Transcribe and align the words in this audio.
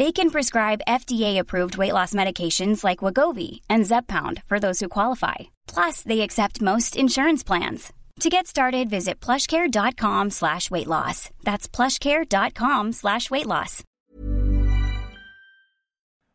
They 0.00 0.12
can 0.12 0.30
prescribe 0.30 0.80
FDA-approved 0.88 1.76
weight 1.76 1.92
loss 1.92 2.14
medications 2.14 2.82
like 2.82 3.02
Wagovi 3.04 3.60
and 3.68 3.84
Zepbound 3.84 4.42
for 4.46 4.58
those 4.58 4.80
who 4.80 4.88
qualify. 4.88 5.50
Plus, 5.66 6.02
they 6.04 6.22
accept 6.22 6.62
most 6.62 6.96
insurance 6.96 7.44
plans. 7.44 7.92
To 8.20 8.30
get 8.30 8.46
started, 8.46 8.88
visit 8.88 9.20
plushcare.com 9.20 10.30
slash 10.30 10.70
weight 10.70 10.86
loss. 10.86 11.28
That's 11.44 11.68
plushcare.com 11.68 12.92
slash 12.92 13.30
weight 13.30 13.46
loss. 13.46 13.82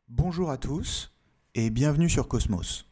Bonjour 0.10 0.52
à 0.52 0.58
tous 0.58 1.12
et 1.56 1.72
bienvenue 1.72 2.08
sur 2.08 2.28
Cosmos. 2.28 2.86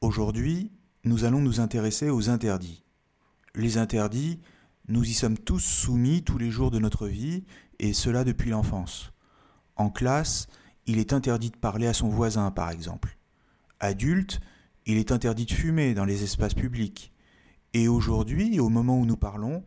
Aujourd'hui, 0.00 0.70
nous 1.02 1.24
allons 1.24 1.40
nous 1.40 1.58
intéresser 1.58 2.10
aux 2.10 2.30
interdits. 2.30 2.84
Les 3.56 3.76
interdits, 3.76 4.38
nous 4.86 5.02
y 5.02 5.14
sommes 5.14 5.36
tous 5.36 5.58
soumis 5.58 6.22
tous 6.22 6.38
les 6.38 6.52
jours 6.52 6.70
de 6.70 6.78
notre 6.78 7.08
vie, 7.08 7.42
et 7.80 7.92
cela 7.92 8.22
depuis 8.22 8.50
l'enfance. 8.50 9.10
En 9.76 9.90
classe, 9.90 10.46
il 10.86 10.98
est 10.98 11.12
interdit 11.12 11.50
de 11.50 11.56
parler 11.56 11.86
à 11.86 11.94
son 11.94 12.08
voisin, 12.08 12.50
par 12.50 12.70
exemple. 12.70 13.16
Adulte, 13.80 14.40
il 14.86 14.98
est 14.98 15.12
interdit 15.12 15.46
de 15.46 15.52
fumer 15.52 15.94
dans 15.94 16.04
les 16.04 16.22
espaces 16.22 16.54
publics. 16.54 17.12
Et 17.72 17.88
aujourd'hui, 17.88 18.60
au 18.60 18.68
moment 18.68 18.98
où 18.98 19.06
nous 19.06 19.16
parlons, 19.16 19.64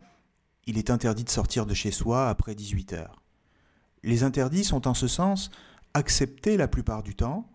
il 0.66 0.78
est 0.78 0.90
interdit 0.90 1.24
de 1.24 1.30
sortir 1.30 1.66
de 1.66 1.74
chez 1.74 1.90
soi 1.90 2.28
après 2.28 2.54
18 2.54 2.92
heures. 2.92 3.22
Les 4.02 4.22
interdits 4.22 4.64
sont 4.64 4.86
en 4.86 4.94
ce 4.94 5.08
sens 5.08 5.50
acceptés 5.94 6.56
la 6.56 6.68
plupart 6.68 7.02
du 7.02 7.14
temps, 7.14 7.50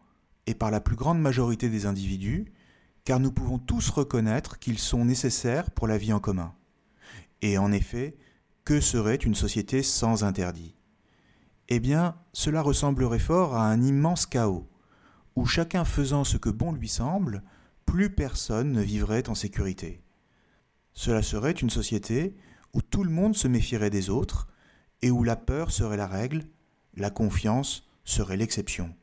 et 0.45 0.55
par 0.55 0.71
la 0.71 0.81
plus 0.81 0.95
grande 0.95 1.21
majorité 1.21 1.69
des 1.69 1.85
individus, 1.85 2.51
car 3.05 3.19
nous 3.19 3.31
pouvons 3.31 3.59
tous 3.59 3.89
reconnaître 3.89 4.59
qu'ils 4.59 4.79
sont 4.79 5.05
nécessaires 5.05 5.71
pour 5.71 5.87
la 5.87 5.97
vie 5.97 6.13
en 6.13 6.19
commun. 6.19 6.53
Et 7.41 7.57
en 7.57 7.71
effet, 7.71 8.17
que 8.65 8.79
serait 8.79 9.15
une 9.15 9.35
société 9.35 9.83
sans 9.83 10.23
interdits? 10.23 10.75
Eh 11.69 11.79
bien, 11.79 12.15
cela 12.33 12.61
ressemblerait 12.61 13.19
fort 13.19 13.55
à 13.55 13.65
un 13.65 13.81
immense 13.81 14.25
chaos, 14.25 14.67
où 15.35 15.45
chacun 15.45 15.85
faisant 15.85 16.23
ce 16.23 16.37
que 16.37 16.49
bon 16.49 16.71
lui 16.71 16.89
semble, 16.89 17.43
plus 17.85 18.09
personne 18.09 18.71
ne 18.71 18.81
vivrait 18.81 19.29
en 19.29 19.35
sécurité. 19.35 20.01
Cela 20.93 21.21
serait 21.21 21.51
une 21.51 21.69
société 21.69 22.35
où 22.73 22.81
tout 22.81 23.03
le 23.03 23.11
monde 23.11 23.35
se 23.35 23.47
méfierait 23.47 23.89
des 23.89 24.09
autres, 24.09 24.47
et 25.01 25.11
où 25.11 25.23
la 25.23 25.35
peur 25.35 25.71
serait 25.71 25.97
la 25.97 26.07
règle, 26.07 26.45
la 26.95 27.09
confiance 27.09 27.87
serait 28.05 28.37
l'exception. 28.37 28.95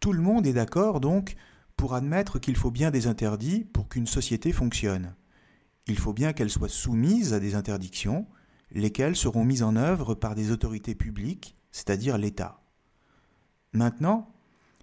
Tout 0.00 0.12
le 0.12 0.22
monde 0.22 0.46
est 0.46 0.52
d'accord 0.52 1.00
donc 1.00 1.36
pour 1.76 1.94
admettre 1.94 2.38
qu'il 2.38 2.56
faut 2.56 2.70
bien 2.70 2.90
des 2.90 3.06
interdits 3.06 3.64
pour 3.64 3.88
qu'une 3.88 4.06
société 4.06 4.52
fonctionne. 4.52 5.14
Il 5.86 5.98
faut 5.98 6.12
bien 6.12 6.32
qu'elle 6.32 6.50
soit 6.50 6.68
soumise 6.68 7.34
à 7.34 7.40
des 7.40 7.54
interdictions, 7.54 8.26
lesquelles 8.70 9.16
seront 9.16 9.44
mises 9.44 9.62
en 9.62 9.76
œuvre 9.76 10.14
par 10.14 10.34
des 10.34 10.50
autorités 10.50 10.94
publiques 10.94 11.56
c'est-à-dire 11.72 12.18
l'État. 12.18 12.62
Maintenant, 13.72 14.30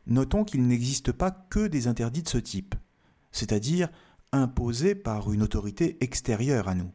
notons 0.07 0.43
qu'il 0.43 0.67
n'existe 0.67 1.11
pas 1.11 1.31
que 1.31 1.67
des 1.67 1.87
interdits 1.87 2.23
de 2.23 2.29
ce 2.29 2.37
type, 2.37 2.75
c'est-à-dire 3.31 3.89
imposés 4.31 4.95
par 4.95 5.31
une 5.31 5.43
autorité 5.43 5.97
extérieure 6.03 6.67
à 6.67 6.75
nous. 6.75 6.91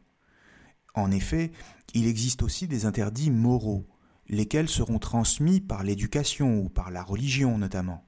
En 0.93 1.11
effet, 1.11 1.51
il 1.93 2.07
existe 2.07 2.43
aussi 2.43 2.67
des 2.67 2.85
interdits 2.85 3.31
moraux, 3.31 3.87
lesquels 4.27 4.69
seront 4.69 4.99
transmis 4.99 5.59
par 5.61 5.83
l'éducation 5.83 6.59
ou 6.59 6.69
par 6.69 6.91
la 6.91 7.03
religion 7.03 7.57
notamment. 7.57 8.05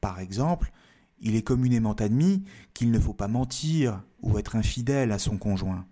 Par 0.00 0.20
exemple, 0.20 0.72
il 1.20 1.36
est 1.36 1.42
communément 1.42 1.92
admis 1.94 2.44
qu'il 2.74 2.90
ne 2.90 2.98
faut 2.98 3.14
pas 3.14 3.28
mentir 3.28 4.02
ou 4.20 4.38
être 4.38 4.56
infidèle 4.56 5.12
à 5.12 5.18
son 5.18 5.38
conjoint, 5.38 5.86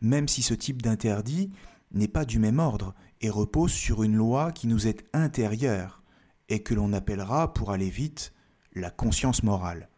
même 0.00 0.28
si 0.28 0.42
ce 0.42 0.54
type 0.54 0.82
d'interdit 0.82 1.50
n'est 1.92 2.08
pas 2.08 2.24
du 2.24 2.38
même 2.38 2.58
ordre 2.58 2.94
et 3.20 3.30
repose 3.30 3.72
sur 3.72 4.02
une 4.02 4.16
loi 4.16 4.52
qui 4.52 4.66
nous 4.66 4.86
est 4.86 5.04
intérieure 5.12 6.02
et 6.48 6.62
que 6.62 6.74
l'on 6.74 6.92
appellera, 6.92 7.52
pour 7.52 7.72
aller 7.72 7.90
vite, 7.90 8.32
la 8.74 8.90
conscience 8.90 9.42
morale. 9.42 9.88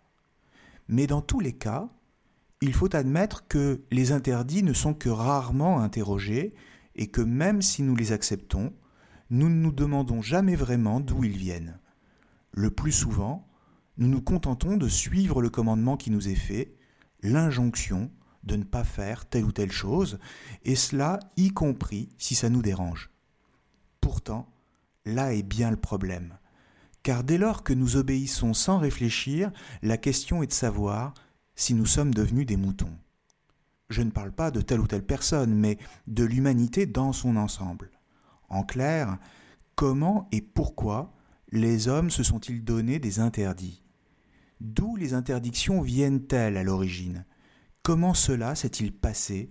Mais 0.88 1.06
dans 1.06 1.20
tous 1.20 1.40
les 1.40 1.52
cas, 1.52 1.88
il 2.60 2.72
faut 2.72 2.94
admettre 2.94 3.46
que 3.46 3.82
les 3.90 4.12
interdits 4.12 4.62
ne 4.62 4.72
sont 4.72 4.94
que 4.94 5.08
rarement 5.08 5.80
interrogés 5.80 6.54
et 6.96 7.08
que 7.08 7.20
même 7.20 7.62
si 7.62 7.82
nous 7.82 7.94
les 7.94 8.12
acceptons, 8.12 8.72
nous 9.30 9.48
ne 9.48 9.54
nous 9.54 9.72
demandons 9.72 10.22
jamais 10.22 10.56
vraiment 10.56 11.00
d'où 11.00 11.24
ils 11.24 11.36
viennent. 11.36 11.78
Le 12.52 12.70
plus 12.70 12.92
souvent, 12.92 13.46
nous 13.98 14.08
nous 14.08 14.22
contentons 14.22 14.76
de 14.76 14.88
suivre 14.88 15.42
le 15.42 15.50
commandement 15.50 15.96
qui 15.96 16.10
nous 16.10 16.28
est 16.28 16.34
fait, 16.34 16.74
l'injonction 17.22 18.10
de 18.48 18.56
ne 18.56 18.64
pas 18.64 18.82
faire 18.82 19.26
telle 19.26 19.44
ou 19.44 19.52
telle 19.52 19.70
chose, 19.70 20.18
et 20.64 20.74
cela 20.74 21.20
y 21.36 21.50
compris 21.50 22.08
si 22.18 22.34
ça 22.34 22.48
nous 22.48 22.62
dérange. 22.62 23.10
Pourtant, 24.00 24.48
là 25.04 25.32
est 25.32 25.44
bien 25.44 25.70
le 25.70 25.76
problème. 25.76 26.36
Car 27.04 27.22
dès 27.22 27.38
lors 27.38 27.62
que 27.62 27.72
nous 27.72 27.96
obéissons 27.96 28.54
sans 28.54 28.78
réfléchir, 28.78 29.52
la 29.82 29.96
question 29.96 30.42
est 30.42 30.48
de 30.48 30.52
savoir 30.52 31.14
si 31.54 31.74
nous 31.74 31.86
sommes 31.86 32.12
devenus 32.12 32.46
des 32.46 32.56
moutons. 32.56 32.96
Je 33.88 34.02
ne 34.02 34.10
parle 34.10 34.32
pas 34.32 34.50
de 34.50 34.60
telle 34.60 34.80
ou 34.80 34.86
telle 34.86 35.06
personne, 35.06 35.54
mais 35.54 35.78
de 36.06 36.24
l'humanité 36.24 36.86
dans 36.86 37.12
son 37.12 37.36
ensemble. 37.36 37.90
En 38.48 38.62
clair, 38.62 39.18
comment 39.74 40.28
et 40.32 40.40
pourquoi 40.40 41.14
les 41.50 41.88
hommes 41.88 42.10
se 42.10 42.22
sont-ils 42.22 42.64
donné 42.64 42.98
des 42.98 43.20
interdits? 43.20 43.82
D'où 44.60 44.96
les 44.96 45.14
interdictions 45.14 45.80
viennent-elles 45.80 46.56
à 46.56 46.64
l'origine? 46.64 47.24
Comment 47.88 48.12
cela 48.12 48.54
s'est-il 48.54 48.92
passé 48.92 49.50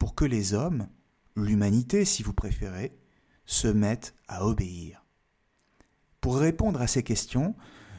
pour 0.00 0.16
que 0.16 0.24
les 0.24 0.54
hommes, 0.54 0.88
l'humanité 1.36 2.04
si 2.04 2.24
vous 2.24 2.32
préférez, 2.32 2.98
se 3.44 3.68
mettent 3.68 4.16
à 4.26 4.44
obéir? 4.44 5.06
Pour 6.20 6.36
répondre 6.36 6.80
à 6.80 6.88
ces 6.88 7.04
questions, 7.04 7.54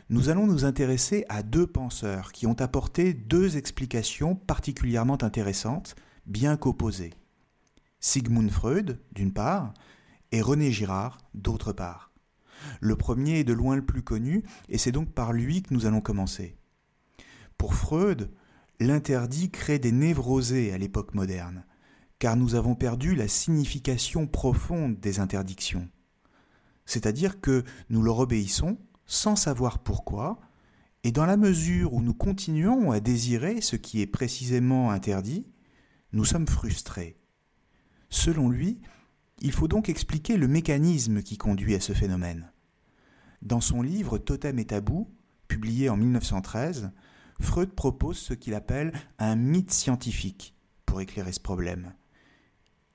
nous 0.10 0.28
allons 0.28 0.46
nous 0.46 0.66
intéresser 0.66 1.24
à 1.30 1.42
deux 1.42 1.66
penseurs 1.66 2.34
qui 2.34 2.48
ont 2.48 2.60
apporté 2.60 3.14
deux 3.14 3.56
explications 3.56 4.36
particulièrement 4.36 5.24
intéressantes, 5.24 5.96
bien 6.26 6.58
qu'opposées. 6.58 7.14
Sigmund 8.02 8.52
Freud, 8.52 9.00
d'une 9.14 9.32
part, 9.32 9.74
et 10.34 10.42
René 10.42 10.70
Girard, 10.70 11.18
d'autre 11.34 11.72
part. 11.72 12.12
Le 12.82 12.98
premier 12.98 13.40
est 13.40 13.46
de 13.46 13.54
loin 13.54 13.78
le 13.78 13.86
plus 13.86 14.04
connu, 14.04 14.44
et 14.68 14.78
c'est 14.78 14.92
donc 14.92 15.14
par 15.14 15.32
lui 15.32 15.62
que 15.62 15.74
nous 15.74 15.86
allons 15.86 16.02
commencer. 16.02 16.58
Pour 17.58 17.74
Freud, 17.74 18.30
l'interdit 18.80 19.50
crée 19.50 19.80
des 19.80 19.92
névrosés 19.92 20.72
à 20.72 20.78
l'époque 20.78 21.14
moderne, 21.14 21.66
car 22.20 22.36
nous 22.36 22.56
avons 22.56 22.76
perdu 22.76 23.16
la 23.16 23.28
signification 23.28 24.28
profonde 24.28 25.00
des 25.00 25.20
interdictions. 25.20 25.88
C'est-à-dire 26.86 27.42
que 27.42 27.64
nous 27.90 28.02
leur 28.02 28.20
obéissons 28.20 28.78
sans 29.06 29.36
savoir 29.36 29.80
pourquoi, 29.80 30.40
et 31.04 31.12
dans 31.12 31.26
la 31.26 31.38
mesure 31.38 31.94
où 31.94 32.02
nous 32.02 32.14
continuons 32.14 32.92
à 32.92 33.00
désirer 33.00 33.62
ce 33.62 33.76
qui 33.76 34.02
est 34.02 34.08
précisément 34.08 34.92
interdit, 34.92 35.46
nous 36.14 36.26
sommes 36.26 36.48
frustrés. 36.48 37.18
Selon 38.10 38.50
lui, 38.50 38.80
il 39.40 39.52
faut 39.52 39.68
donc 39.68 39.90
expliquer 39.90 40.38
le 40.38 40.48
mécanisme 40.48 41.22
qui 41.22 41.38
conduit 41.38 41.76
à 41.76 41.80
ce 41.80 41.94
phénomène. 41.94 42.52
Dans 43.42 43.62
son 43.62 43.82
livre 43.82 44.18
Totem 44.18 44.58
et 44.60 44.66
tabou, 44.66 45.10
publié 45.48 45.90
en 45.90 45.98
1913, 45.98 46.92
Freud 47.40 47.72
propose 47.74 48.18
ce 48.18 48.34
qu'il 48.34 48.54
appelle 48.54 48.94
un 49.20 49.36
mythe 49.36 49.72
scientifique 49.72 50.56
pour 50.86 51.02
éclairer 51.02 51.32
ce 51.32 51.40
problème. 51.40 51.94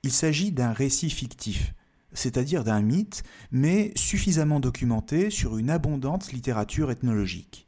Il 0.03 0.11
s'agit 0.11 0.51
d'un 0.51 0.73
récit 0.73 1.09
fictif, 1.09 1.73
c'est-à-dire 2.11 2.63
d'un 2.63 2.81
mythe, 2.81 3.23
mais 3.51 3.93
suffisamment 3.95 4.59
documenté 4.59 5.29
sur 5.29 5.57
une 5.57 5.69
abondante 5.69 6.31
littérature 6.31 6.91
ethnologique. 6.91 7.67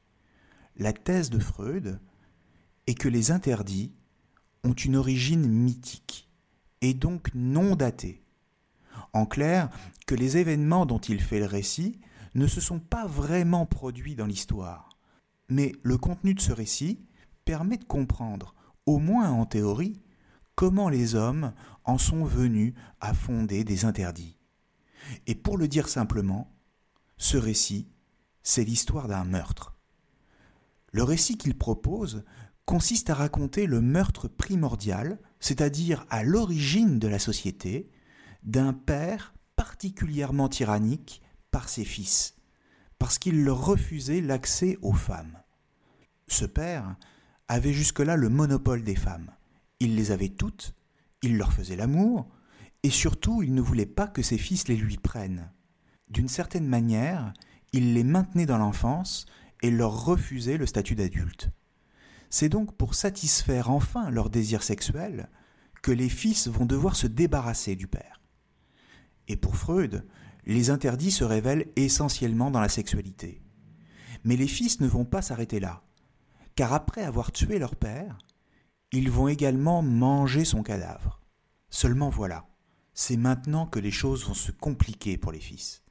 la 0.78 0.92
thèse 0.92 1.30
de 1.30 1.40
Freud 1.40 2.02
est 2.88 2.96
que 2.96 3.08
les 3.08 3.32
interdits 3.32 3.94
ont 4.66 4.74
une 4.74 4.98
origine 4.98 5.48
mythique 5.48 6.30
et 6.82 6.94
donc 6.94 7.30
non 7.34 7.78
datée. 7.78 8.24
En 9.14 9.26
clair, 9.26 9.70
que 10.06 10.16
les 10.16 10.38
événements 10.38 10.86
dont 10.86 11.00
il 11.00 11.22
fait 11.22 11.40
le 11.40 11.46
récit 11.46 12.00
ne 12.34 12.48
se 12.48 12.60
sont 12.60 12.80
pas 12.80 13.08
vraiment 13.08 13.66
produits 13.66 14.16
dans 14.16 14.26
l'histoire. 14.26 14.95
Mais 15.50 15.74
le 15.84 15.98
contenu 15.98 16.34
de 16.34 16.42
ce 16.42 16.52
récit 16.52 17.06
permet 17.46 17.78
de 17.78 17.84
comprendre, 17.84 18.56
au 18.86 18.98
moins 18.98 19.30
en 19.30 19.46
théorie, 19.46 20.02
comment 20.56 20.90
les 20.90 21.16
hommes 21.16 21.54
en 21.84 21.98
sont 21.98 22.24
venus 22.24 22.74
à 23.00 23.14
fonder 23.14 23.64
des 23.64 23.86
interdits. 23.86 24.38
Et 25.28 25.36
pour 25.36 25.58
le 25.58 25.68
dire 25.68 25.88
simplement, 25.88 26.52
ce 27.18 27.38
récit, 27.38 27.88
c'est 28.44 28.64
l'histoire 28.64 29.08
d'un 29.08 29.24
meurtre. 29.24 29.78
Le 30.92 31.04
récit 31.04 31.38
qu'il 31.38 31.58
propose 31.58 32.24
consiste 32.66 33.10
à 33.10 33.16
raconter 33.16 33.68
le 33.68 33.82
meurtre 33.82 34.28
primordial, 34.28 35.20
c'est-à-dire 35.40 36.06
à, 36.10 36.24
l'origine 36.24 37.00
de 37.00 37.08
la 37.08 37.20
société, 37.20 37.92
d'un 38.44 38.74
père 38.74 39.34
particulièrement 39.56 40.50
tyrannique 40.50 41.22
par 41.52 41.70
ses 41.70 41.86
fils, 41.86 42.35
parce 43.06 43.20
qu'il 43.20 43.44
leur 43.44 43.64
refusait 43.64 44.20
l'accès 44.20 44.80
aux 44.82 44.92
femmes. 44.92 45.38
Ce 46.28 46.44
père 46.44 46.96
avait 47.48 47.72
jusque-là 47.72 48.16
le 48.16 48.30
monopole 48.30 48.82
des 48.82 48.96
femmes. 48.96 49.30
Il 49.80 49.96
les 49.96 50.10
avait 50.10 50.30
toutes, 50.30 50.74
il 51.22 51.38
leur 51.38 51.54
faisait 51.54 51.76
l'amour, 51.76 52.28
et 52.82 52.90
surtout 52.90 53.44
il 53.44 53.54
ne 53.54 53.62
voulait 53.62 53.86
pas 53.86 54.08
que 54.08 54.24
ses 54.24 54.40
fils 54.40 54.68
les 54.68 54.76
lui 54.76 54.98
prennent. 54.98 55.52
D'une 56.10 56.28
certaine 56.28 56.66
manière, 56.66 57.32
il 57.74 57.94
les 57.94 58.04
maintenait 58.04 58.48
dans 58.48 58.58
l'enfance 58.58 59.28
et 59.62 59.70
leur 59.70 60.06
refusait 60.06 60.58
le 60.58 60.66
statut 60.66 60.96
d'adulte. 60.96 61.52
C'est 62.32 62.50
donc 62.50 62.76
pour 62.76 62.96
satisfaire 62.96 63.70
enfin 63.70 64.10
leur 64.10 64.32
désir 64.32 64.64
sexuel 64.64 65.30
que 65.84 65.92
les 65.92 66.10
fils 66.10 66.48
vont 66.48 66.66
devoir 66.66 66.96
se 66.96 67.06
débarrasser 67.06 67.76
du 67.76 67.86
père. 67.86 68.20
Et 69.28 69.36
pour 69.36 69.58
Freud, 69.58 70.08
les 70.46 70.70
interdits 70.70 71.12
se 71.12 71.24
révèlent 71.24 71.68
essentiellement 71.76 72.52
dans 72.52 72.60
la 72.60 72.70
sexualité. 72.70 73.42
Mais 74.24 74.36
les 74.36 74.48
fils 74.48 74.80
ne 74.80 74.88
vont 74.88 75.06
pas 75.06 75.22
s'arrêter 75.22 75.60
là, 75.60 75.84
car 76.56 76.74
après 76.74 77.04
avoir 77.04 77.32
tué 77.32 77.60
leur 77.60 77.76
père, 77.76 78.18
ils 78.92 79.12
vont 79.12 79.28
également 79.28 79.82
manger 79.82 80.46
son 80.46 80.64
cadavre. 80.64 81.22
Seulement 81.70 82.10
voilà, 82.10 82.48
c'est 82.94 83.18
maintenant 83.18 83.66
que 83.66 83.80
les 83.80 83.92
choses 83.92 84.26
vont 84.26 84.34
se 84.34 84.52
compliquer 84.52 85.18
pour 85.18 85.32
les 85.32 85.40
fils, 85.40 85.84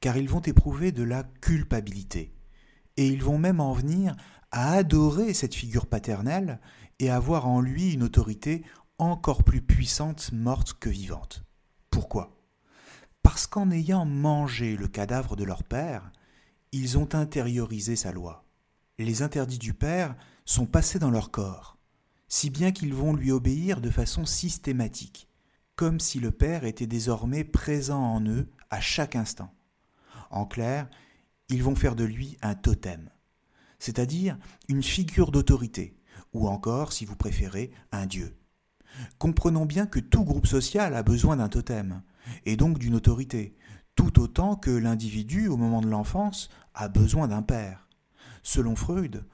car 0.00 0.16
ils 0.16 0.28
vont 0.28 0.40
éprouver 0.40 0.92
de 0.92 1.04
la 1.04 1.22
culpabilité, 1.22 2.34
et 2.96 3.06
ils 3.06 3.22
vont 3.22 3.38
même 3.38 3.60
en 3.60 3.72
venir 3.72 4.16
à 4.50 4.72
adorer 4.72 5.32
cette 5.32 5.54
figure 5.54 5.86
paternelle 5.86 6.60
et 6.98 7.10
à 7.10 7.20
voir 7.20 7.46
en 7.46 7.60
lui 7.60 7.92
une 7.92 8.02
autorité 8.02 8.64
encore 8.98 9.44
plus 9.44 9.62
puissante 9.62 10.32
morte 10.32 10.74
que 10.74 10.90
vivante. 10.90 11.44
Pourquoi? 11.90 12.39
Parce 13.22 13.46
qu'en 13.46 13.70
ayant 13.70 14.04
mangé 14.06 14.76
le 14.76 14.88
cadavre 14.88 15.36
de 15.36 15.44
leur 15.44 15.62
père, 15.62 16.10
ils 16.72 16.98
ont 16.98 17.14
intériorisé 17.14 17.96
sa 17.96 18.12
loi. 18.12 18.44
Les 18.98 19.22
interdits 19.22 19.58
du 19.58 19.74
père 19.74 20.14
sont 20.44 20.66
passés 20.66 20.98
dans 20.98 21.10
leur 21.10 21.30
corps, 21.30 21.78
si 22.28 22.50
bien 22.50 22.72
qu'ils 22.72 22.94
vont 22.94 23.14
lui 23.14 23.32
obéir 23.32 23.80
de 23.80 23.90
façon 23.90 24.24
systématique, 24.24 25.28
comme 25.76 25.98
si 25.98 26.20
le 26.20 26.30
Père 26.30 26.64
était 26.64 26.86
désormais 26.86 27.42
présent 27.42 28.02
en 28.02 28.24
eux 28.26 28.48
à 28.68 28.80
chaque 28.80 29.16
instant. 29.16 29.52
En 30.30 30.44
clair, 30.44 30.88
ils 31.48 31.62
vont 31.62 31.74
faire 31.74 31.96
de 31.96 32.04
lui 32.04 32.36
un 32.42 32.54
totem, 32.54 33.10
c'est-à-dire 33.78 34.38
une 34.68 34.82
figure 34.82 35.32
d'autorité, 35.32 35.96
ou 36.32 36.48
encore, 36.48 36.92
si 36.92 37.04
vous 37.04 37.16
préférez, 37.16 37.72
un 37.92 38.06
dieu. 38.06 38.36
Comprenons 39.18 39.66
bien 39.66 39.86
que 39.86 40.00
tout 40.00 40.24
groupe 40.24 40.46
social 40.46 40.94
a 40.94 41.02
besoin 41.02 41.36
d'un 41.36 41.48
totem, 41.48 42.02
et 42.46 42.56
donc 42.56 42.78
d'une 42.78 42.94
autorité, 42.94 43.54
tout 43.94 44.20
autant 44.20 44.56
que 44.56 44.70
l'individu, 44.70 45.48
au 45.48 45.56
moment 45.56 45.80
de 45.80 45.88
l'enfance, 45.88 46.48
a 46.74 46.88
besoin 46.88 47.28
d'un 47.28 47.42
père. 47.42 47.88
Selon 48.42 48.76
Freud, 48.76 49.24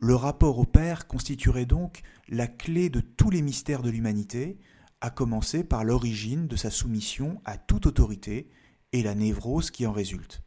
le 0.00 0.14
rapport 0.14 0.58
au 0.58 0.64
Père 0.64 1.06
constituerait 1.06 1.66
donc 1.66 2.02
la 2.28 2.46
clé 2.46 2.90
de 2.90 3.00
tous 3.00 3.30
les 3.30 3.42
mystères 3.42 3.82
de 3.82 3.90
l'humanité, 3.90 4.58
à 5.00 5.10
commencer 5.10 5.62
par 5.62 5.84
l'origine 5.84 6.48
de 6.48 6.56
sa 6.56 6.70
soumission 6.70 7.40
à 7.44 7.58
toute 7.58 7.86
autorité 7.86 8.50
et 8.92 9.02
la 9.02 9.14
névrose 9.14 9.70
qui 9.70 9.86
en 9.86 9.92
résulte. 9.92 10.42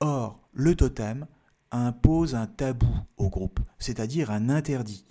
Or, 0.00 0.46
le 0.52 0.74
totem 0.74 1.26
impose 1.70 2.34
un 2.34 2.46
tabou 2.46 2.94
au 3.16 3.30
groupe, 3.30 3.60
c'est-à-dire 3.78 4.30
un 4.30 4.48
interdit. 4.48 5.06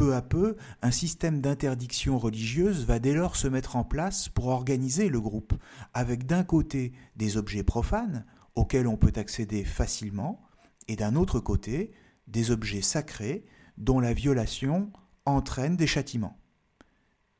Peu 0.00 0.14
à 0.14 0.22
peu, 0.22 0.56
un 0.80 0.92
système 0.92 1.42
d'interdiction 1.42 2.18
religieuse 2.18 2.86
va 2.86 2.98
dès 2.98 3.12
lors 3.12 3.36
se 3.36 3.46
mettre 3.46 3.76
en 3.76 3.84
place 3.84 4.30
pour 4.30 4.46
organiser 4.46 5.10
le 5.10 5.20
groupe, 5.20 5.52
avec 5.92 6.24
d'un 6.24 6.42
côté 6.42 6.94
des 7.16 7.36
objets 7.36 7.64
profanes, 7.64 8.24
auxquels 8.54 8.86
on 8.86 8.96
peut 8.96 9.12
accéder 9.16 9.62
facilement, 9.62 10.40
et 10.88 10.96
d'un 10.96 11.16
autre 11.16 11.38
côté 11.38 11.92
des 12.28 12.50
objets 12.50 12.80
sacrés 12.80 13.44
dont 13.76 14.00
la 14.00 14.14
violation 14.14 14.90
entraîne 15.26 15.76
des 15.76 15.86
châtiments. 15.86 16.38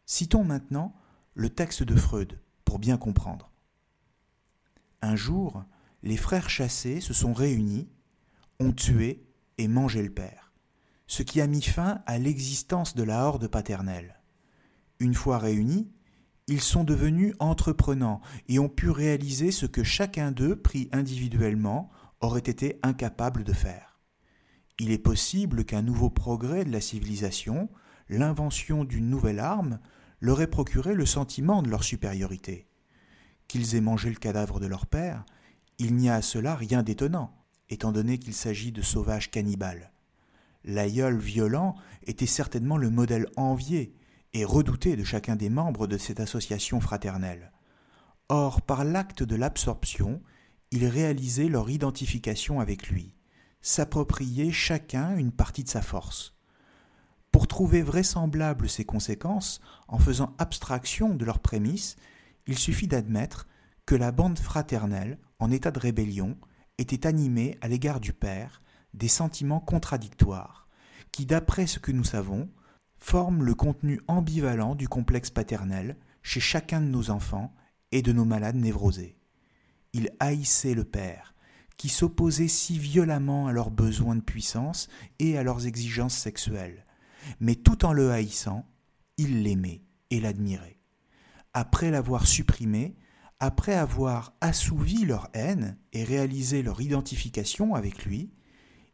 Citons 0.04 0.44
maintenant 0.44 0.94
le 1.32 1.48
texte 1.48 1.82
de 1.82 1.96
Freud 1.96 2.38
pour 2.66 2.78
bien 2.78 2.98
comprendre. 2.98 3.50
Un 5.00 5.16
jour, 5.16 5.64
les 6.02 6.18
frères 6.18 6.50
chassés 6.50 7.00
se 7.00 7.14
sont 7.14 7.32
réunis, 7.32 7.88
ont 8.58 8.72
tué 8.72 9.24
et 9.56 9.66
mangé 9.66 10.02
le 10.02 10.12
père, 10.12 10.49
ce 11.10 11.22
qui 11.22 11.40
a 11.40 11.46
mis 11.46 11.62
fin 11.62 12.02
à 12.06 12.18
l'existence 12.18 12.94
de 12.94 13.02
la 13.02 13.24
horde 13.24 13.48
paternelle. 13.48 14.20
Une 15.00 15.14
fois 15.14 15.38
réunis, 15.38 15.90
ils 16.46 16.60
sont 16.60 16.84
devenus 16.84 17.34
entreprenants 17.38 18.20
et 18.48 18.58
ont 18.58 18.68
pu 18.68 18.90
réaliser 18.90 19.50
ce 19.50 19.66
que 19.66 19.82
chacun 19.82 20.30
d'eux, 20.30 20.56
pris 20.56 20.88
individuellement, 20.92 21.90
aurait 22.20 22.40
été 22.40 22.78
incapable 22.82 23.44
de 23.44 23.52
faire 23.52 23.90
il 24.80 24.90
est 24.90 24.98
possible 24.98 25.66
qu'un 25.66 25.82
nouveau 25.82 26.08
progrès 26.08 26.64
de 26.64 26.72
la 26.72 26.80
civilisation, 26.80 27.68
l'invention 28.08 28.84
d'une 28.84 29.10
nouvelle 29.10 29.38
arme, 29.38 29.78
leur 30.20 30.40
ait 30.40 30.46
procuré 30.46 30.94
le 30.94 31.04
sentiment 31.04 31.60
de 31.60 31.68
leur 31.68 31.84
supériorité. 31.84 32.66
Qu'ils 33.46 33.74
aient 33.74 33.82
mangé 33.82 34.08
le 34.08 34.16
cadavre 34.16 34.58
de 34.58 34.66
leur 34.66 34.86
père, 34.86 35.26
il 35.78 35.96
n'y 35.96 36.08
a 36.08 36.14
à 36.14 36.22
cela 36.22 36.56
rien 36.56 36.82
d'étonnant, 36.82 37.30
étant 37.68 37.92
donné 37.92 38.16
qu'il 38.16 38.32
s'agit 38.32 38.72
de 38.72 38.80
sauvages 38.80 39.30
cannibales. 39.30 39.92
L'aïeul 40.64 41.18
violent 41.18 41.74
était 42.04 42.26
certainement 42.26 42.76
le 42.76 42.90
modèle 42.90 43.26
envié 43.36 43.94
et 44.32 44.44
redouté 44.44 44.96
de 44.96 45.04
chacun 45.04 45.36
des 45.36 45.50
membres 45.50 45.86
de 45.86 45.98
cette 45.98 46.20
association 46.20 46.80
fraternelle. 46.80 47.52
Or, 48.28 48.62
par 48.62 48.84
l'acte 48.84 49.22
de 49.22 49.34
l'absorption, 49.36 50.22
ils 50.70 50.86
réalisaient 50.86 51.48
leur 51.48 51.70
identification 51.70 52.60
avec 52.60 52.88
lui 52.88 53.14
s'approprier 53.62 54.52
chacun 54.52 55.16
une 55.16 55.32
partie 55.32 55.64
de 55.64 55.68
sa 55.68 55.82
force. 55.82 56.34
Pour 57.30 57.46
trouver 57.46 57.82
vraisemblables 57.82 58.68
ces 58.68 58.84
conséquences, 58.84 59.60
en 59.86 59.98
faisant 59.98 60.34
abstraction 60.38 61.14
de 61.14 61.24
leurs 61.24 61.40
prémices, 61.40 61.96
il 62.46 62.58
suffit 62.58 62.88
d'admettre 62.88 63.46
que 63.86 63.94
la 63.94 64.12
bande 64.12 64.38
fraternelle, 64.38 65.18
en 65.38 65.50
état 65.50 65.70
de 65.70 65.78
rébellion, 65.78 66.38
était 66.78 67.06
animée 67.06 67.58
à 67.60 67.68
l'égard 67.68 68.00
du 68.00 68.12
Père 68.12 68.62
des 68.94 69.08
sentiments 69.08 69.60
contradictoires, 69.60 70.68
qui, 71.12 71.26
d'après 71.26 71.66
ce 71.66 71.78
que 71.78 71.92
nous 71.92 72.04
savons, 72.04 72.48
forment 72.96 73.42
le 73.42 73.54
contenu 73.54 74.00
ambivalent 74.08 74.74
du 74.74 74.88
complexe 74.88 75.30
paternel 75.30 75.96
chez 76.22 76.40
chacun 76.40 76.80
de 76.80 76.86
nos 76.86 77.10
enfants 77.10 77.54
et 77.92 78.02
de 78.02 78.12
nos 78.12 78.24
malades 78.24 78.56
névrosés. 78.56 79.16
Ils 79.92 80.10
haïssaient 80.20 80.74
le 80.74 80.84
Père, 80.84 81.34
qui 81.76 81.88
s'opposaient 81.88 82.48
si 82.48 82.78
violemment 82.78 83.46
à 83.46 83.52
leurs 83.52 83.70
besoins 83.70 84.16
de 84.16 84.20
puissance 84.20 84.88
et 85.18 85.38
à 85.38 85.42
leurs 85.42 85.66
exigences 85.66 86.16
sexuelles. 86.16 86.84
Mais 87.40 87.54
tout 87.54 87.84
en 87.84 87.92
le 87.92 88.10
haïssant, 88.10 88.66
ils 89.16 89.42
l'aimaient 89.42 89.82
et 90.10 90.20
l'admiraient. 90.20 90.78
Après 91.54 91.90
l'avoir 91.90 92.26
supprimé, 92.26 92.96
après 93.40 93.74
avoir 93.74 94.34
assouvi 94.40 95.06
leur 95.06 95.28
haine 95.32 95.78
et 95.92 96.04
réalisé 96.04 96.62
leur 96.62 96.80
identification 96.82 97.74
avec 97.74 98.04
lui, 98.04 98.30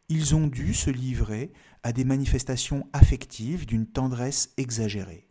ils 0.09 0.35
ont 0.35 0.47
dû 0.47 0.75
se 0.75 0.91
livrer 0.91 1.53
à 1.83 1.93
des 1.93 2.05
manifestations 2.05 2.89
affectives 2.93 3.67
d'une 3.67 3.87
tendresse 3.87 4.53
exagérée. 4.57 5.29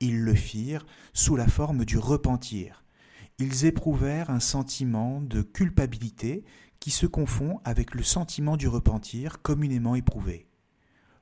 Ils 0.00 0.20
le 0.20 0.34
firent 0.34 0.86
sous 1.12 1.36
la 1.36 1.48
forme 1.48 1.84
du 1.84 1.98
repentir. 1.98 2.84
Ils 3.38 3.66
éprouvèrent 3.66 4.30
un 4.30 4.40
sentiment 4.40 5.20
de 5.20 5.42
culpabilité 5.42 6.44
qui 6.80 6.90
se 6.90 7.06
confond 7.06 7.60
avec 7.64 7.94
le 7.94 8.02
sentiment 8.02 8.56
du 8.56 8.68
repentir 8.68 9.42
communément 9.42 9.94
éprouvé. 9.94 10.48